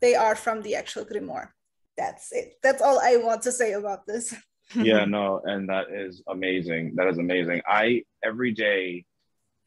[0.00, 1.48] they are from the actual grimoire.
[1.96, 2.54] That's it.
[2.62, 4.34] That's all i want to say about this.
[4.76, 6.94] Yeah no and that is amazing.
[6.94, 7.60] That is amazing.
[7.66, 9.04] I every day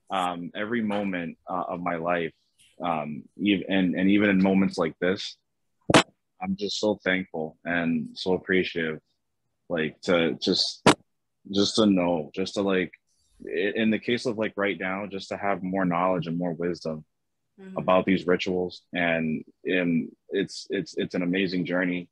[0.09, 2.31] um every moment uh, of my life
[2.81, 5.37] um even and, and even in moments like this
[6.41, 8.99] i'm just so thankful and so appreciative
[9.74, 10.88] like to just
[11.51, 12.93] just to know just to like
[13.45, 17.03] in the case of like right now, just to have more knowledge and more wisdom
[17.59, 17.78] mm-hmm.
[17.78, 22.09] about these rituals, and and it's it's it's an amazing journey,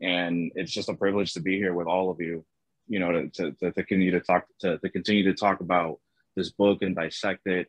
[0.00, 2.44] and it's just a privilege to be here with all of you,
[2.88, 5.98] you know, to to, to continue to talk to, to continue to talk about
[6.36, 7.68] this book and dissect it,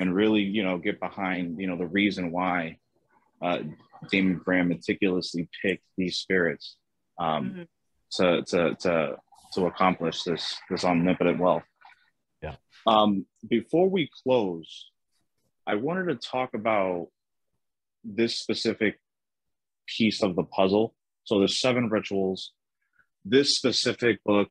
[0.00, 2.78] and really you know get behind you know the reason why
[3.40, 3.60] uh,
[4.10, 6.76] Damon Brand meticulously picked these spirits
[7.18, 7.62] um, mm-hmm.
[8.12, 9.16] To to to
[9.54, 11.64] to accomplish this this omnipotent wealth.
[12.42, 12.56] Yeah.
[12.86, 14.90] Um, before we close,
[15.66, 17.08] I wanted to talk about
[18.04, 19.00] this specific
[19.86, 20.94] piece of the puzzle.
[21.24, 22.52] So there's seven rituals.
[23.24, 24.50] This specific book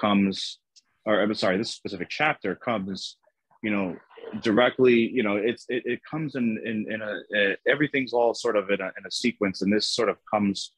[0.00, 0.58] comes,
[1.04, 3.16] or I'm sorry, this specific chapter comes,
[3.62, 3.96] you know,
[4.42, 5.08] directly.
[5.08, 8.70] You know, it's it, it comes in in, in a, a everything's all sort of
[8.70, 10.72] in a, in a sequence, and this sort of comes,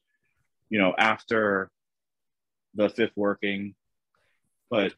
[0.69, 1.71] you know, after
[2.75, 3.75] the fifth working,
[4.69, 4.93] but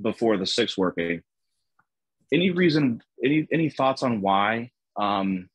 [0.00, 1.22] before the sixth working.
[2.32, 3.02] Any reason?
[3.22, 4.70] Any any thoughts on why?
[4.96, 5.48] Um,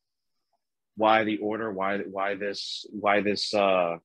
[0.96, 1.72] why the order?
[1.72, 2.86] Why why this?
[2.90, 3.52] Why this?
[3.52, 3.96] Uh,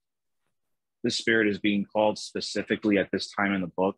[1.03, 3.97] this spirit is being called specifically at this time in the book,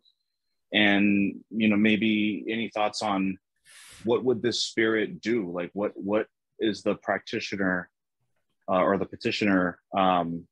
[0.72, 3.38] and you know maybe any thoughts on
[4.04, 5.50] what would this spirit do?
[5.50, 6.26] Like what what
[6.60, 7.88] is the practitioner
[8.68, 9.78] uh, or the petitioner?
[9.96, 10.46] Um,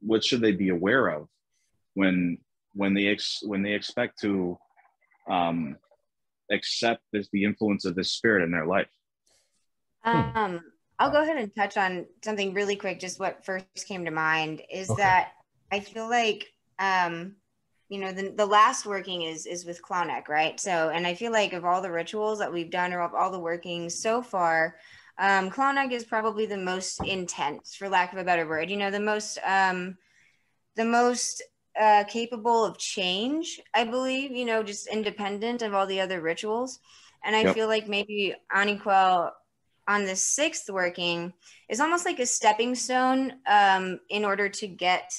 [0.00, 1.28] what should they be aware of
[1.94, 2.38] when
[2.74, 4.58] when they ex- when they expect to
[5.28, 5.76] um,
[6.50, 8.88] accept this, the influence of this spirit in their life.
[10.02, 10.36] Hmm.
[10.36, 10.60] Um,
[10.98, 13.00] I'll go ahead and touch on something really quick.
[13.00, 15.02] Just what first came to mind is okay.
[15.02, 15.32] that
[15.72, 17.36] I feel like, um,
[17.88, 20.60] you know, the, the last working is is with Clauneck, right?
[20.60, 23.30] So, and I feel like of all the rituals that we've done or of all
[23.30, 24.76] the workings so far,
[25.18, 28.70] um, Clauneck is probably the most intense, for lack of a better word.
[28.70, 29.96] You know, the most um,
[30.76, 31.42] the most
[31.80, 34.32] uh, capable of change, I believe.
[34.32, 36.80] You know, just independent of all the other rituals.
[37.24, 37.54] And I yep.
[37.54, 39.30] feel like maybe Aniquel
[39.88, 41.32] on the sixth working
[41.68, 45.12] is almost like a stepping stone um, in order to get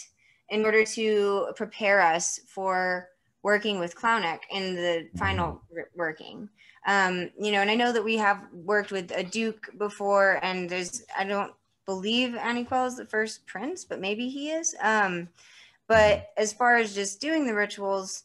[0.50, 3.08] in order to prepare us for
[3.42, 5.80] working with Clauneck in the final mm-hmm.
[5.96, 6.50] working.
[6.86, 10.70] Um, you know, and I know that we have worked with a Duke before, and
[10.70, 11.54] there's I don't
[11.86, 14.76] believe Aniquel is the first prince, but maybe he is.
[14.82, 15.30] Um,
[15.92, 18.24] but as far as just doing the rituals,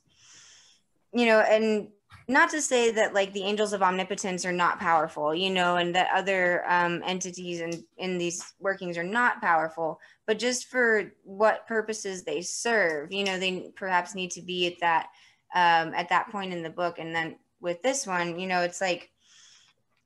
[1.12, 1.88] you know, and
[2.28, 5.94] not to say that like the angels of omnipotence are not powerful you know and
[5.94, 11.12] that other um, entities and in, in these workings are not powerful but just for
[11.24, 15.08] what purposes they serve you know they perhaps need to be at that
[15.54, 16.98] um, at that point in the book.
[17.00, 19.10] And then with this one you know it's like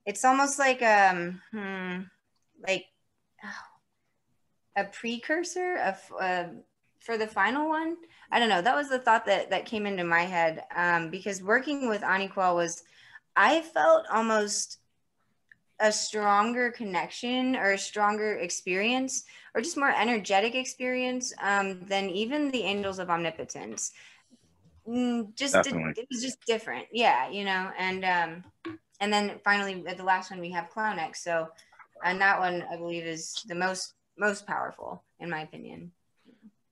[0.06, 2.00] it's almost like um hmm,
[2.66, 2.86] like
[3.44, 3.70] oh,
[4.76, 6.44] a precursor of uh,
[7.01, 7.96] for the final one
[8.32, 8.62] I don't know.
[8.62, 12.55] That was the thought that that came into my head um, because working with Aniquel
[12.55, 12.82] was,
[13.34, 14.78] I felt almost
[15.80, 19.24] a stronger connection or a stronger experience
[19.55, 23.92] or just more energetic experience um, than even the angels of omnipotence.
[24.86, 25.94] Mm, just Definitely.
[25.96, 27.70] it was just different, yeah, you know.
[27.78, 28.44] And um,
[29.01, 31.16] and then finally at the last one we have Clauneck.
[31.16, 31.48] So,
[32.05, 35.90] and that one I believe is the most most powerful in my opinion.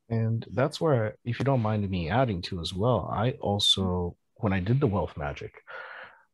[0.09, 3.37] And that's where, if you don't mind me adding to as well, I mm.
[3.41, 5.53] also, when I did the wealth magic,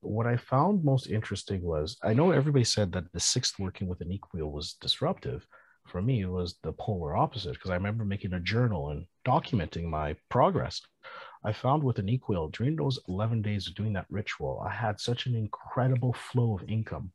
[0.01, 4.01] what I found most interesting was I know everybody said that the sixth working with
[4.01, 5.47] Aniquel was disruptive.
[5.87, 9.85] For me, it was the polar opposite because I remember making a journal and documenting
[9.85, 10.81] my progress.
[11.45, 15.27] I found with Aniquel during those 11 days of doing that ritual, I had such
[15.27, 17.13] an incredible flow of income.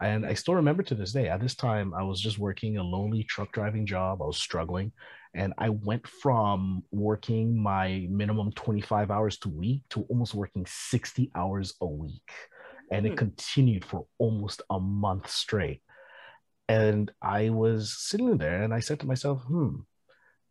[0.00, 2.82] And I still remember to this day, at this time, I was just working a
[2.82, 4.22] lonely truck driving job.
[4.22, 4.92] I was struggling.
[5.34, 11.30] And I went from working my minimum 25 hours to week to almost working 60
[11.34, 12.30] hours a week.
[12.90, 13.16] And it hmm.
[13.16, 15.82] continued for almost a month straight.
[16.68, 19.76] And I was sitting there and I said to myself, hmm,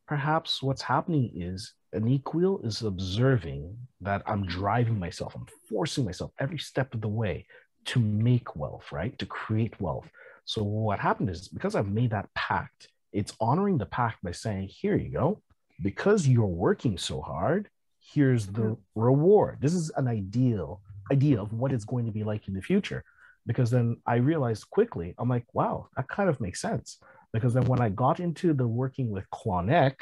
[0.08, 6.58] perhaps what's happening is Aniquel is observing that I'm driving myself, I'm forcing myself every
[6.58, 7.46] step of the way
[7.86, 9.18] to make wealth, right?
[9.20, 10.08] To create wealth.
[10.46, 14.68] So what happened is because I've made that pact, it's honoring the pact by saying,
[14.68, 15.42] here you go.
[15.82, 17.68] Because you're working so hard,
[18.14, 19.00] here's the mm-hmm.
[19.02, 19.58] reward.
[19.60, 23.04] This is an ideal idea of what it's going to be like in the future.
[23.48, 27.00] Because then I realized quickly, I'm like, wow, that kind of makes sense.
[27.34, 29.96] Because then when I got into the working with Clauneck,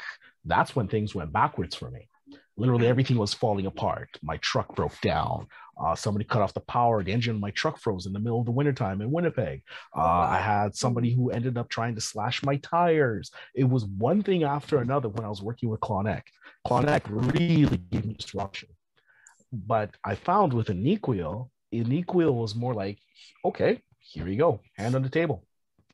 [0.44, 2.08] that's when things went backwards for me.
[2.56, 4.08] Literally everything was falling apart.
[4.22, 5.46] My truck broke down.
[5.78, 7.02] Uh, somebody cut off the power.
[7.02, 9.62] The engine of my truck froze in the middle of the wintertime in Winnipeg.
[9.94, 13.30] Uh, I had somebody who ended up trying to slash my tires.
[13.54, 16.22] It was one thing after another when I was working with Clauneck.
[16.66, 18.70] Clauneck really gave me disruption.
[19.52, 22.98] But I found with Aniquel, Aniquel was more like,
[23.44, 25.44] okay, here you go, hand on the table.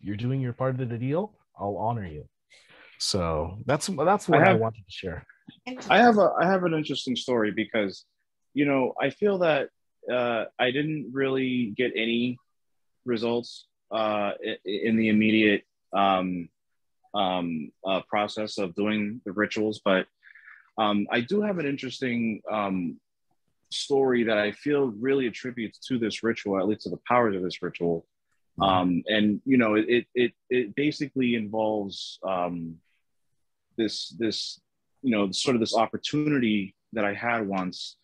[0.00, 1.34] You're doing your part of the deal.
[1.58, 2.28] I'll honor you.
[2.98, 5.26] So that's that's what I, have, I wanted to share.
[5.88, 8.04] I have a I have an interesting story because
[8.54, 9.70] you know, I feel that
[10.10, 12.38] uh, I didn't really get any
[13.04, 14.32] results uh,
[14.64, 16.48] in the immediate um,
[17.14, 20.06] um, uh, process of doing the rituals, but
[20.78, 22.98] um, I do have an interesting um,
[23.70, 27.42] story that I feel really attributes to this ritual, at least to the powers of
[27.42, 28.06] this ritual.
[28.58, 28.62] Mm-hmm.
[28.62, 32.76] Um, and you know, it it it basically involves um,
[33.76, 34.60] this this
[35.02, 37.96] you know sort of this opportunity that I had once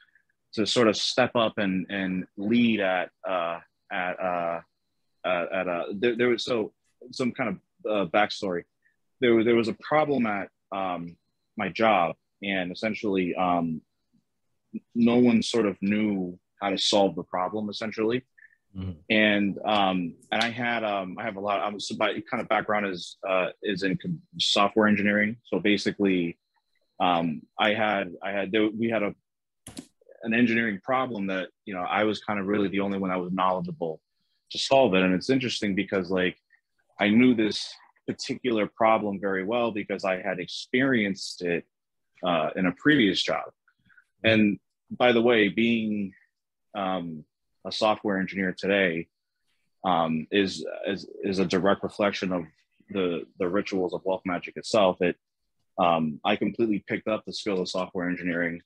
[0.54, 4.60] to sort of step up and and lead at uh, at uh,
[5.24, 6.72] at, at uh, there, there was so
[7.12, 7.56] some kind of
[7.90, 8.64] uh, backstory.
[9.20, 11.16] There was there was a problem at um,
[11.56, 13.82] my job, and essentially, um,
[14.94, 17.68] no one sort of knew how to solve the problem.
[17.68, 18.24] Essentially,
[18.76, 18.92] mm-hmm.
[19.10, 21.60] and um, and I had um, I have a lot.
[21.60, 23.98] I'm so my kind of background is uh, is in
[24.38, 25.36] software engineering.
[25.44, 26.38] So basically,
[27.00, 29.14] um, I had I had we had a
[30.22, 33.20] an engineering problem that you know I was kind of really the only one that
[33.20, 34.00] was knowledgeable
[34.50, 35.02] to solve it.
[35.02, 36.36] And it's interesting because like
[36.98, 37.72] I knew this
[38.06, 41.64] particular problem very well because I had experienced it
[42.24, 43.44] uh, in a previous job.
[44.24, 44.58] And
[44.90, 46.12] by the way, being
[46.74, 47.24] um,
[47.66, 49.08] a software engineer today,
[49.84, 52.44] um, is, is is a direct reflection of
[52.90, 55.00] the the rituals of wealth magic itself.
[55.00, 55.16] It
[55.78, 58.60] um, I completely picked up the skill of software engineering,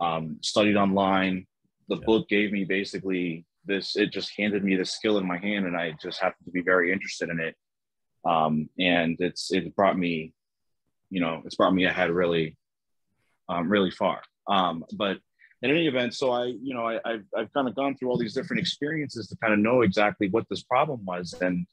[0.00, 1.46] um, studied online.
[1.88, 2.04] The yeah.
[2.06, 3.96] book gave me basically this.
[3.96, 6.62] It just handed me the skill in my hand, and I just happened to be
[6.62, 7.54] very interested in it.
[8.24, 10.32] Um, and it's it brought me,
[11.10, 12.56] you know, it's brought me ahead really,
[13.48, 14.22] um, really far.
[14.48, 15.18] Um, but
[15.62, 18.18] in any event, so I, you know, I, I've, I've kind of gone through all
[18.18, 21.34] these different experiences to kind of know exactly what this problem was.
[21.40, 21.66] And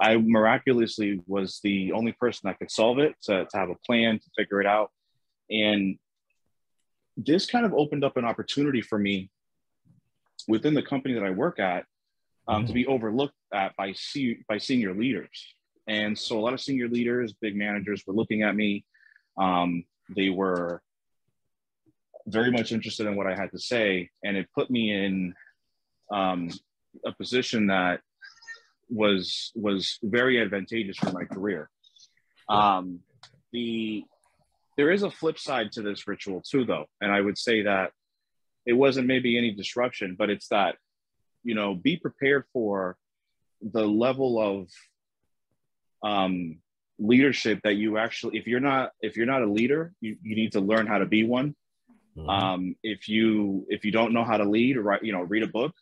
[0.00, 4.18] I miraculously was the only person that could solve it, to, to have a plan,
[4.18, 4.90] to figure it out.
[5.50, 5.98] And
[7.16, 9.30] this kind of opened up an opportunity for me
[10.48, 11.84] within the company that I work at
[12.48, 12.66] um, mm-hmm.
[12.66, 15.54] to be overlooked at by, se- by senior leaders.
[15.86, 18.84] And so a lot of senior leaders, big managers were looking at me.
[19.38, 19.84] Um,
[20.16, 20.82] they were
[22.26, 25.34] very much interested in what I had to say, and it put me in
[26.10, 26.50] um,
[27.04, 28.00] a position that
[28.88, 31.70] was was very advantageous for my career.
[32.48, 33.00] Um,
[33.52, 34.04] the
[34.76, 37.92] there is a flip side to this ritual too, though, and I would say that
[38.66, 40.76] it wasn't maybe any disruption, but it's that
[41.42, 42.96] you know be prepared for
[43.62, 44.68] the level of
[46.08, 46.58] um,
[46.98, 50.52] leadership that you actually if you're not if you're not a leader you, you need
[50.52, 51.54] to learn how to be one
[52.16, 52.28] Mm-hmm.
[52.28, 55.48] Um, if you if you don't know how to lead, write you know read a
[55.48, 55.74] book.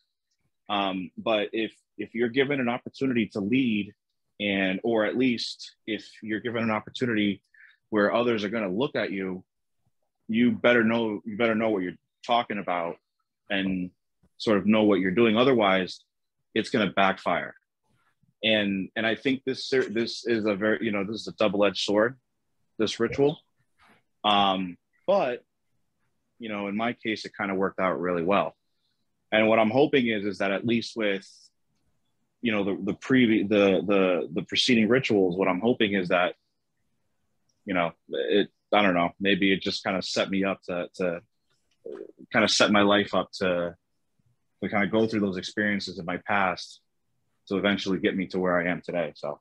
[0.68, 3.92] Um, but if if you're given an opportunity to lead,
[4.40, 7.42] and or at least if you're given an opportunity
[7.90, 9.44] where others are going to look at you,
[10.28, 12.96] you better know you better know what you're talking about
[13.50, 13.90] and
[14.38, 15.36] sort of know what you're doing.
[15.36, 16.00] Otherwise,
[16.54, 17.54] it's going to backfire.
[18.42, 21.64] And and I think this this is a very you know this is a double
[21.64, 22.16] edged sword,
[22.78, 23.38] this ritual.
[24.24, 25.44] Um, but
[26.38, 28.56] you know, in my case, it kind of worked out really well.
[29.32, 31.26] And what I'm hoping is, is that at least with,
[32.42, 36.34] you know, the the pre the the the preceding rituals, what I'm hoping is that,
[37.64, 40.88] you know, it I don't know, maybe it just kind of set me up to
[40.96, 41.22] to
[42.32, 43.74] kind of set my life up to
[44.62, 46.80] to kind of go through those experiences in my past
[47.48, 49.12] to eventually get me to where I am today.
[49.16, 49.40] So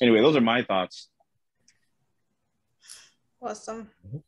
[0.00, 1.08] anyway, those are my thoughts.
[3.40, 3.90] Awesome.
[4.06, 4.18] Mm-hmm.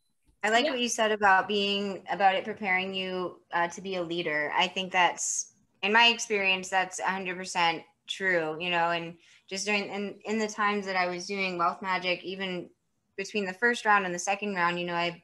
[0.43, 0.71] I like yeah.
[0.71, 4.53] what you said about being about it preparing you uh, to be a leader.
[4.57, 9.15] I think that's in my experience that's 100% true, you know, and
[9.49, 12.69] just during in in the times that I was doing wealth magic even
[13.17, 15.23] between the first round and the second round, you know, I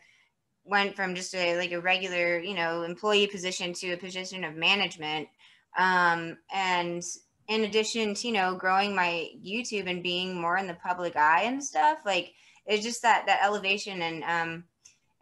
[0.65, 4.55] went from just a like a regular, you know, employee position to a position of
[4.55, 5.29] management.
[5.77, 7.03] Um, and
[7.49, 11.43] in addition to, you know, growing my YouTube and being more in the public eye
[11.43, 12.33] and stuff, like
[12.67, 14.65] it's just that that elevation and um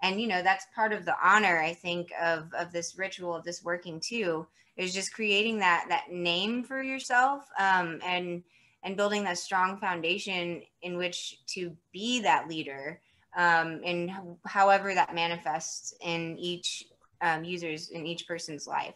[0.03, 3.45] and you know that's part of the honor i think of of this ritual of
[3.45, 4.47] this working too
[4.77, 8.43] is just creating that that name for yourself um, and
[8.83, 13.01] and building that strong foundation in which to be that leader
[13.37, 14.11] um, and
[14.47, 16.85] however that manifests in each
[17.21, 18.95] um, users in each person's life.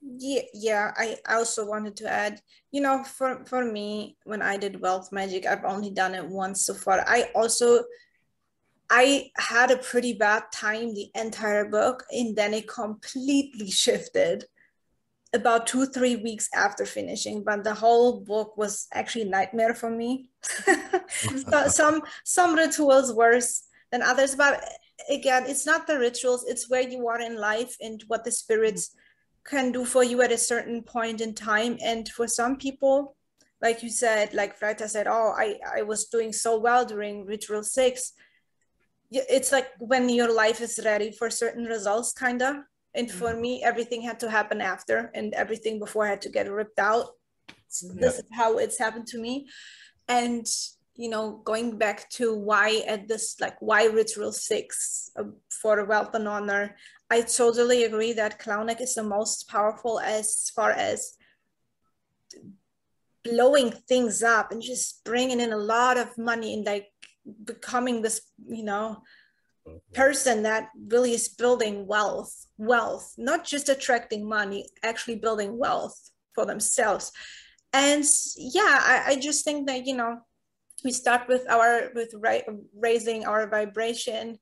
[0.00, 2.40] Yeah yeah i also wanted to add
[2.72, 6.66] you know for for me when i did wealth magic i've only done it once
[6.66, 7.04] so far.
[7.06, 7.84] I also
[8.94, 14.44] I had a pretty bad time the entire book, and then it completely shifted
[15.32, 17.42] about two, three weeks after finishing.
[17.42, 20.28] But the whole book was actually nightmare for me.
[21.08, 24.62] so, some some rituals worse than others, but
[25.08, 28.94] again, it's not the rituals; it's where you are in life and what the spirits
[29.42, 31.78] can do for you at a certain point in time.
[31.82, 33.16] And for some people,
[33.62, 37.64] like you said, like Frater said, oh, I, I was doing so well during ritual
[37.64, 38.12] six
[39.12, 42.56] it's like when your life is ready for certain results kind of
[42.94, 43.18] and mm-hmm.
[43.18, 47.06] for me everything had to happen after and everything before had to get ripped out
[47.68, 48.00] so yeah.
[48.00, 49.46] this is how it's happened to me
[50.08, 50.46] and
[50.94, 56.14] you know going back to why at this like why ritual six uh, for wealth
[56.14, 56.76] and honor
[57.10, 61.16] i totally agree that Clauneck is the most powerful as far as
[63.24, 66.91] blowing things up and just bringing in a lot of money and like
[67.44, 69.02] becoming this you know
[69.92, 76.46] person that really is building wealth wealth not just attracting money actually building wealth for
[76.46, 77.12] themselves.
[77.72, 78.04] And
[78.36, 80.20] yeah i, I just think that you know
[80.84, 84.38] we start with our with ra- raising our vibration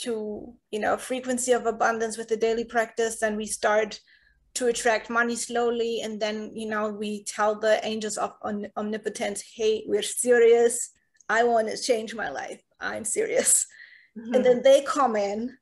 [0.00, 3.98] to you know frequency of abundance with the daily practice and we start
[4.54, 8.32] to attract money slowly and then you know we tell the angels of
[8.76, 10.92] omnipotence hey we're serious
[11.28, 12.62] I want to change my life.
[12.80, 13.66] I'm serious.
[14.16, 14.34] Mm-hmm.
[14.34, 15.56] And then they come in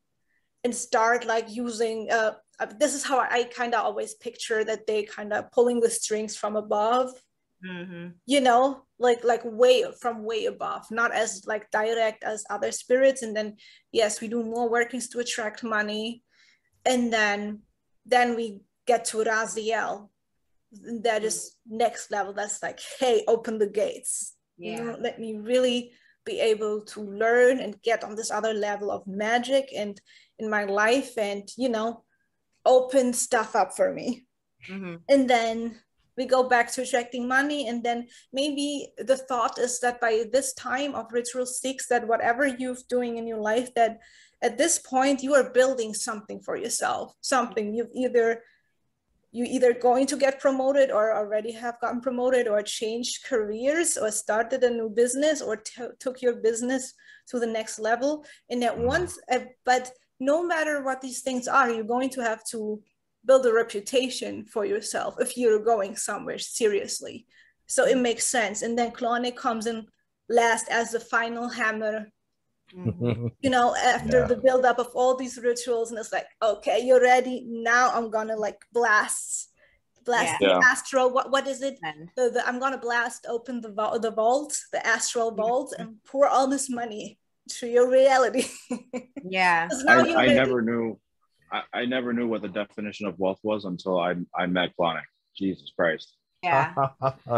[0.63, 4.87] and start like using uh, uh, this is how I kind of always picture that
[4.87, 7.11] they kind of pulling the strings from above.
[7.67, 8.09] Mm-hmm.
[8.27, 13.23] You know, like like way from way above, not as like direct as other spirits.
[13.23, 13.57] And then
[13.91, 16.23] yes, we do more workings to attract money,
[16.85, 17.61] and then
[18.05, 20.11] then we get to Raziel.
[21.03, 22.35] That is next level.
[22.35, 24.35] That's like, hey, open the gates.
[24.57, 24.77] Yeah.
[24.77, 25.93] You know, let me really
[26.25, 30.01] be able to learn and get on this other level of magic and
[30.39, 32.03] in my life and you know
[32.65, 34.25] open stuff up for me.
[34.69, 34.97] Mm-hmm.
[35.09, 35.77] And then
[36.17, 37.69] we go back to attracting money.
[37.69, 42.47] And then maybe the thought is that by this time of ritual six, that whatever
[42.47, 43.99] you're doing in your life, that
[44.43, 48.43] at this point you are building something for yourself, something you've either
[49.35, 54.11] you either going to get promoted or already have gotten promoted or changed careers or
[54.11, 56.95] started a new business or t- took your business
[57.29, 58.87] to the next level and at mm-hmm.
[58.95, 62.83] once uh, but no matter what these things are, you're going to have to
[63.27, 67.27] build a reputation for yourself if you're going somewhere seriously.
[67.67, 68.63] So it makes sense.
[68.63, 69.87] And then Clauneck comes in
[70.29, 72.11] last as the final hammer.
[72.75, 73.29] Mm-hmm.
[73.41, 74.27] you know, after yeah.
[74.27, 77.45] the buildup of all these rituals, and it's like, okay, you're ready.
[77.47, 79.51] Now I'm gonna like blast,
[80.05, 80.49] blast yeah.
[80.49, 80.61] the yeah.
[80.65, 81.11] astral.
[81.11, 81.79] What what is it?
[82.17, 85.41] The, the, I'm gonna blast open the vault, the vault, the astral mm-hmm.
[85.41, 88.47] vault, and pour all this money to your reality.
[89.25, 89.69] yeah.
[89.89, 90.99] I, I never knew
[91.53, 95.05] I, I, never knew what the definition of wealth was until I I met Clauneck.
[95.37, 96.15] Jesus Christ.
[96.43, 96.75] Yeah.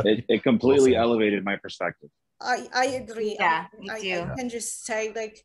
[0.05, 1.11] it, it completely awesome.
[1.11, 2.11] elevated my perspective.
[2.41, 3.37] I, I agree.
[3.39, 5.43] Yeah, I, I, I can just say like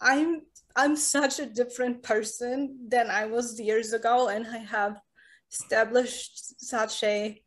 [0.00, 0.42] I'm
[0.76, 4.96] I'm such a different person than I was years ago and I have
[5.50, 7.40] established such a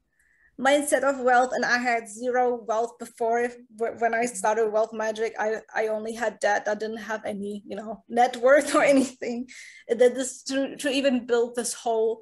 [0.60, 3.48] mindset of wealth and i had zero wealth before.
[3.78, 6.68] When i started wealth magic i i only had debt.
[6.68, 9.48] I didn't have any you know net worth or anything.
[9.88, 12.22] That this to, to even build this whole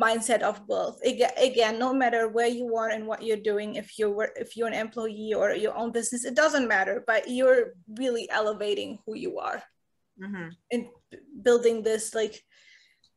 [0.00, 3.98] mindset of wealth again, again no matter where you are and what you're doing if
[3.98, 8.28] you're if you're an employee or your own business it doesn't matter but you're really
[8.30, 9.62] elevating who you are.
[10.22, 10.48] Mm-hmm.
[10.70, 10.86] and
[11.42, 12.42] building this like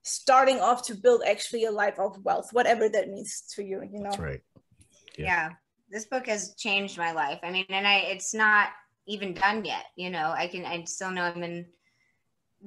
[0.04, 4.00] starting off to build actually a life of wealth whatever that means to you you
[4.00, 4.10] know?
[4.10, 4.42] That's right.
[5.18, 5.26] Yeah.
[5.26, 5.50] yeah.
[5.92, 7.40] This book has changed my life.
[7.44, 8.70] I mean and i it's not
[9.06, 10.34] even done yet you know?
[10.36, 11.66] I can i still know i'm in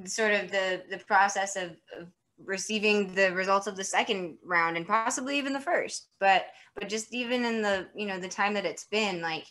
[0.04, 2.08] sort of the the process of, of
[2.44, 7.12] receiving the results of the second round and possibly even the first but but just
[7.14, 9.46] even in the you know the time that it's been like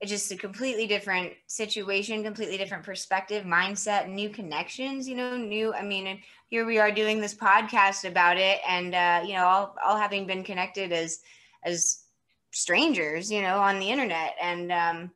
[0.00, 5.72] it's just a completely different situation completely different perspective mindset new connections you know new
[5.72, 6.18] i mean and
[6.48, 10.26] here we are doing this podcast about it and uh you know all, all having
[10.26, 11.20] been connected as
[11.64, 12.02] as
[12.52, 14.34] strangers, you know, on the internet.
[14.40, 15.10] And um,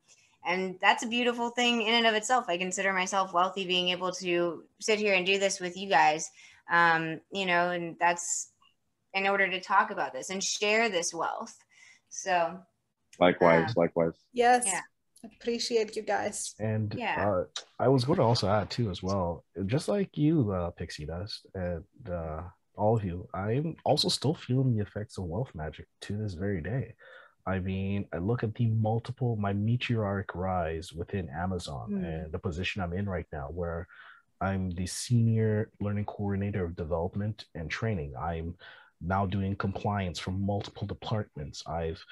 [0.45, 2.47] and that's a beautiful thing in and of itself.
[2.49, 6.31] I consider myself wealthy being able to sit here and do this with you guys.
[6.73, 8.51] Um, you know, and that's
[9.15, 11.55] in order to talk about this and share this wealth.
[12.09, 12.59] So
[13.21, 14.15] likewise, uh, likewise.
[14.33, 14.65] Yes.
[14.67, 14.81] Yeah.
[15.25, 16.55] Appreciate you guys.
[16.59, 17.31] And yeah.
[17.31, 17.45] Uh,
[17.79, 21.47] I was going to also add too as well, just like you, uh, Pixie Dust,
[21.55, 22.43] and uh,
[22.75, 26.61] all of you, I'm also still feeling the effects of wealth magic to this very
[26.61, 26.95] day.
[27.47, 32.05] I mean, I look at the multiple, my meteoric rise within Amazon mm.
[32.05, 33.89] and the position I'm in right now, where
[34.43, 38.15] I'm the senior learning coordinator of development and training.
[38.21, 38.55] I'm
[39.01, 41.63] now doing compliance for multiple departments.
[41.67, 42.05] I've,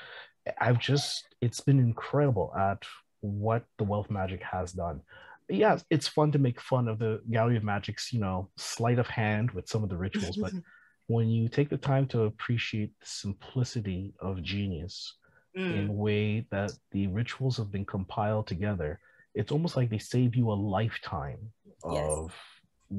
[0.61, 2.83] I've just, it's been incredible at
[3.21, 5.03] what the wealth magic has done
[5.51, 9.09] yeah, it's fun to make fun of the Gallery of Magic's, you know, sleight of
[9.09, 10.53] hand with some of the rituals, but
[11.07, 15.17] when you take the time to appreciate the simplicity of genius
[15.57, 15.75] mm.
[15.77, 19.01] in a way that the rituals have been compiled together,
[19.35, 21.39] it's almost like they save you a lifetime
[21.85, 22.05] yes.
[22.11, 22.35] of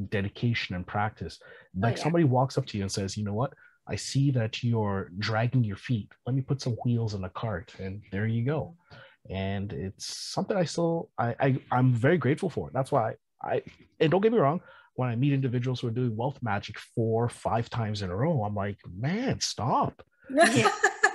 [0.09, 1.39] dedication and practice.
[1.41, 2.03] Oh, like oh, yeah.
[2.03, 3.53] somebody walks up to you and says, you know what?
[3.87, 6.11] I see that you're dragging your feet.
[6.25, 8.75] Let me put some wheels in a cart, and there you go
[9.29, 12.71] and it's something I still I, I I'm very grateful for.
[12.73, 13.61] That's why I
[13.99, 14.61] and don't get me wrong,
[14.95, 18.43] when I meet individuals who are doing wealth magic four five times in a row,
[18.43, 20.03] I'm like, man, stop.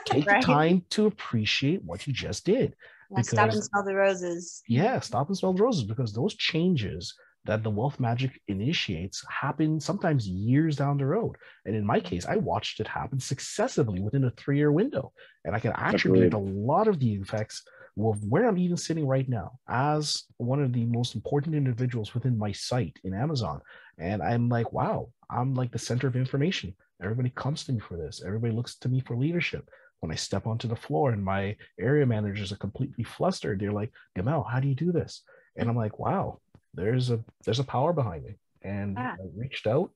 [0.07, 0.41] Take right.
[0.41, 2.77] the time to appreciate what you just did.
[3.11, 4.63] Yeah, because, stop and smell the roses.
[4.69, 7.15] Yeah, stop and smell the roses because those changes
[7.47, 11.37] that the wealth magic initiates happen sometimes years down the road.
[11.65, 15.13] And in my case, I watched it happen successively within a three year window.
[15.45, 17.63] And I can attribute a lot of the effects
[17.99, 22.37] of where I'm even sitting right now as one of the most important individuals within
[22.37, 23.61] my site in Amazon.
[23.99, 26.75] And I'm like, wow, I'm like the center of information.
[27.03, 28.23] Everybody comes to me for this.
[28.25, 29.69] Everybody looks to me for leadership.
[30.01, 33.93] When I step onto the floor and my area managers are completely flustered, they're like,
[34.15, 35.23] Gamel, how do you do this?
[35.57, 36.41] And I'm like, wow,
[36.77, 38.37] there's a there's a power behind me.
[38.63, 39.15] And ah.
[39.15, 39.91] I reached out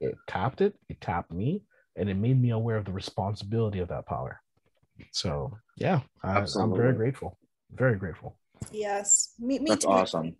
[0.00, 1.62] it tapped it, it tapped me,
[1.96, 4.40] and it made me aware of the responsibility of that power.
[5.12, 7.38] So yeah, I, am very grateful.
[7.72, 8.36] Very grateful.
[8.70, 9.90] Yes, me, me That's too.
[9.90, 10.36] awesome.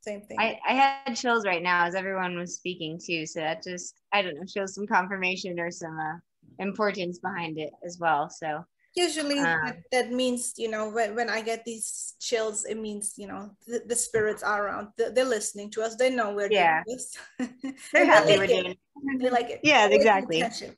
[0.00, 0.36] Same thing.
[0.38, 3.24] I, I had chills right now as everyone was speaking too.
[3.24, 6.18] So that just, I don't know, shows some confirmation or some uh,
[6.58, 8.28] importance behind it as well.
[8.28, 8.64] So
[8.94, 13.14] Usually um, that, that means, you know, when, when I get these chills, it means,
[13.16, 14.88] you know, the, the spirits are around.
[14.98, 15.96] They're, they're listening to us.
[15.96, 16.82] They know we're Yeah.
[16.86, 17.16] doing this.
[17.92, 18.62] they're happy they we're like it.
[19.04, 19.60] doing They like it.
[19.62, 20.40] Yeah, They exactly.
[20.42, 20.76] attention.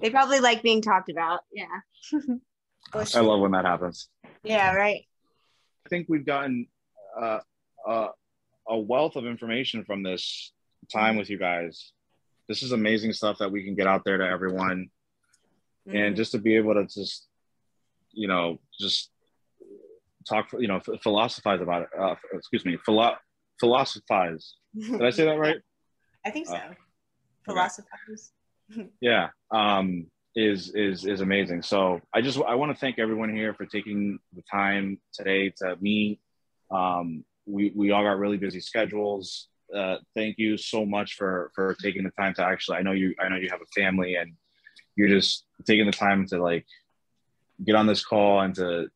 [0.00, 1.40] They probably like being talked about.
[1.52, 1.66] Yeah.
[3.14, 4.08] I love when that happens.
[4.44, 5.04] Yeah, right.
[5.84, 6.68] I think we've gotten
[7.20, 7.40] uh,
[7.86, 8.08] uh,
[8.68, 10.52] a wealth of information from this
[10.92, 11.92] time with you guys.
[12.46, 14.90] This is amazing stuff that we can get out there to everyone,
[15.86, 17.27] and just to be able to just,
[18.12, 19.10] you know, just
[20.28, 21.88] talk, you know, philosophize about it.
[21.98, 23.16] Uh, excuse me, philo-
[23.60, 24.54] philosophize.
[24.74, 25.58] Did I say that right?
[26.24, 26.54] I think so.
[26.54, 26.74] Uh,
[27.44, 28.32] Philosophize.
[29.00, 30.06] yeah um
[30.36, 34.18] is is is amazing so i just i want to thank everyone here for taking
[34.34, 36.20] the time today to meet
[36.70, 41.74] um we we all got really busy schedules uh thank you so much for for
[41.82, 44.32] taking the time to actually i know you i know you have a family and
[44.96, 46.66] you're just taking the time to like
[47.64, 48.88] get on this call and to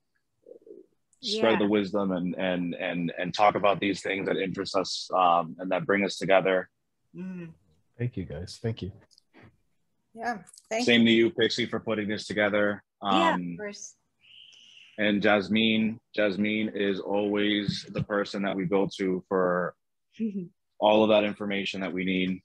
[1.23, 1.59] spread Yeah.
[1.59, 5.71] the wisdom and and and and talk about these things that interest us um and
[5.71, 6.69] that bring us together
[7.15, 7.53] Mhm.
[7.99, 8.59] Thank you guys.
[8.63, 8.91] Thank you.
[10.15, 10.39] Yeah.
[10.71, 11.07] Thank same you.
[11.09, 13.95] to you pixie for putting this together yeah, um of course.
[14.99, 15.99] and Jasmine.
[16.15, 19.75] Jasmine is always the person that we go to for
[20.81, 22.43] all of that information that we need.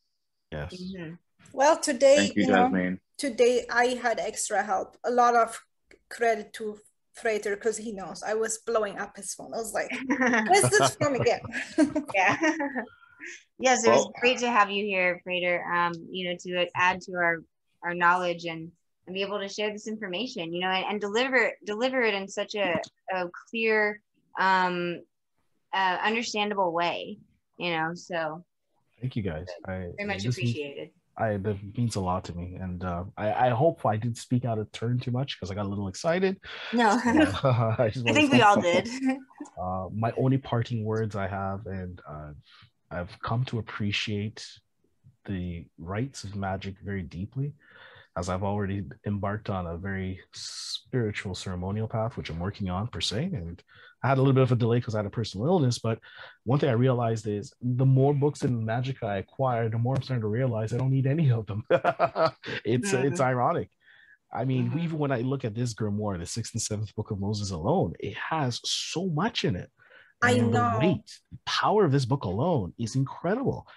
[0.51, 0.75] Yes.
[0.75, 1.17] Mhm.
[1.53, 2.99] Well, today, Thank you, you know, Jasmine.
[3.17, 4.97] today I had extra help.
[5.03, 5.59] A lot of
[6.09, 6.77] credit to
[7.13, 9.53] Frater because he knows I was blowing up his phone.
[9.53, 11.41] I was like, where's this from again?
[12.15, 12.37] yeah.
[13.59, 15.63] yes, it was Well- great to have you here, Frater.
[15.73, 17.37] Um, you know, to add to our
[17.83, 18.71] our knowledge and
[19.05, 22.27] and be able to share this information, you know, and, and deliver deliver it in
[22.27, 22.79] such a,
[23.13, 24.01] a clear,
[24.39, 25.01] um,
[25.73, 27.17] uh, understandable way,
[27.57, 27.91] you know.
[27.95, 28.43] So
[28.99, 29.47] Thank you guys.
[29.65, 30.89] I very much this means- appreciated.
[31.17, 34.45] I that means a lot to me, and uh, I I hope I didn't speak
[34.45, 36.39] out of turn too much because I got a little excited.
[36.73, 36.89] No,
[37.43, 38.89] Uh, I, I think we all did.
[39.59, 42.31] Uh, my only parting words I have, and uh,
[42.91, 44.45] I've come to appreciate
[45.25, 47.53] the rites of magic very deeply,
[48.17, 52.99] as I've already embarked on a very spiritual ceremonial path, which I'm working on per
[52.99, 53.25] se.
[53.33, 53.61] And
[54.03, 55.77] I had a little bit of a delay because I had a personal illness.
[55.77, 55.99] But
[56.43, 60.01] one thing I realized is the more books in magic I acquire, the more I'm
[60.01, 61.63] starting to realize I don't need any of them.
[62.65, 63.69] it's it's ironic.
[64.33, 64.83] I mean, Mhm.
[64.83, 67.93] even when I look at this grimoire, the sixth and seventh book of Moses alone,
[67.99, 69.69] it has so much in it.
[70.21, 70.71] I And know.
[70.71, 73.67] The weight, the power of this book alone is incredible.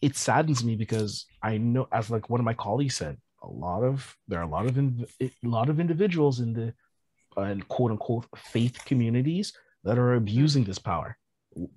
[0.00, 3.82] It saddens me because I know, as like one of my colleagues said, a lot
[3.82, 6.74] of there are a lot of in, a lot of individuals in the
[7.36, 9.52] uh, quote unquote faith communities
[9.84, 11.16] that are abusing this power.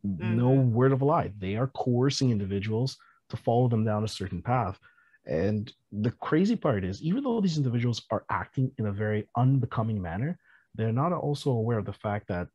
[0.03, 1.31] No word of a lie.
[1.37, 2.97] They are coercing individuals
[3.29, 4.79] to follow them down a certain path.
[5.25, 10.01] And the crazy part is, even though these individuals are acting in a very unbecoming
[10.01, 10.39] manner,
[10.73, 12.47] they're not also aware of the fact that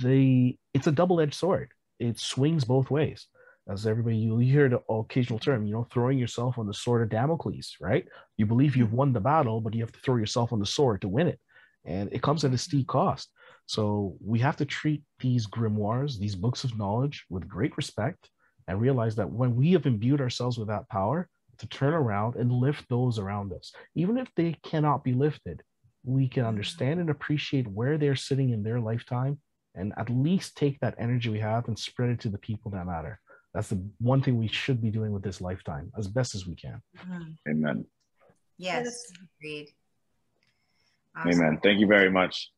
[0.00, 1.72] they it's a double-edged sword.
[1.98, 3.26] It swings both ways.
[3.68, 5.50] As everybody, you hear the occasional mm-hmm.
[5.50, 8.06] term, you know, throwing yourself on the sword of Damocles, right?
[8.36, 8.96] You believe you've mm-hmm.
[8.96, 11.38] won the battle, but you have to throw yourself on the sword to win it.
[11.84, 12.98] And it comes at a steep mm-hmm.
[12.98, 13.30] cost.
[13.66, 18.28] So we have to treat these grimoires, these books of knowledge, with great respect
[18.68, 22.50] and realize that when we have imbued ourselves with that power to turn around and
[22.50, 25.62] lift those around us, even if they cannot be lifted,
[26.04, 29.38] we can understand and appreciate where they're sitting in their lifetime
[29.74, 32.86] and at least take that energy we have and spread it to the people that
[32.86, 33.20] matter.
[33.54, 36.54] That's the one thing we should be doing with this lifetime as best as we
[36.54, 36.80] can.
[36.96, 37.36] Mhm.
[37.48, 37.86] Amen.
[38.58, 39.68] Yes, agreed.
[41.14, 41.30] Awesome.
[41.32, 41.60] Amen.
[41.62, 42.50] Thank you very much.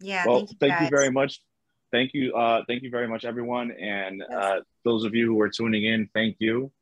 [0.00, 1.40] Yeah, well, thank you, thank you very much.
[1.92, 2.34] Thank you.
[2.34, 3.70] Uh, thank you very much, everyone.
[3.70, 6.72] And uh, those of you who are tuning in, thank you.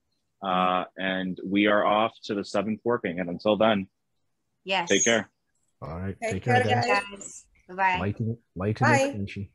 [0.42, 3.20] Uh, and we are off to the seventh working.
[3.20, 3.88] And until then,
[4.64, 4.88] Yes.
[4.88, 5.30] take care.
[5.82, 6.16] All right.
[6.22, 6.86] Take Take care, care, guys.
[6.86, 7.02] guys.
[7.10, 7.46] Guys.
[7.68, 7.98] Bye bye.
[8.00, 9.00] Light and, light Bye.
[9.00, 9.48] extension.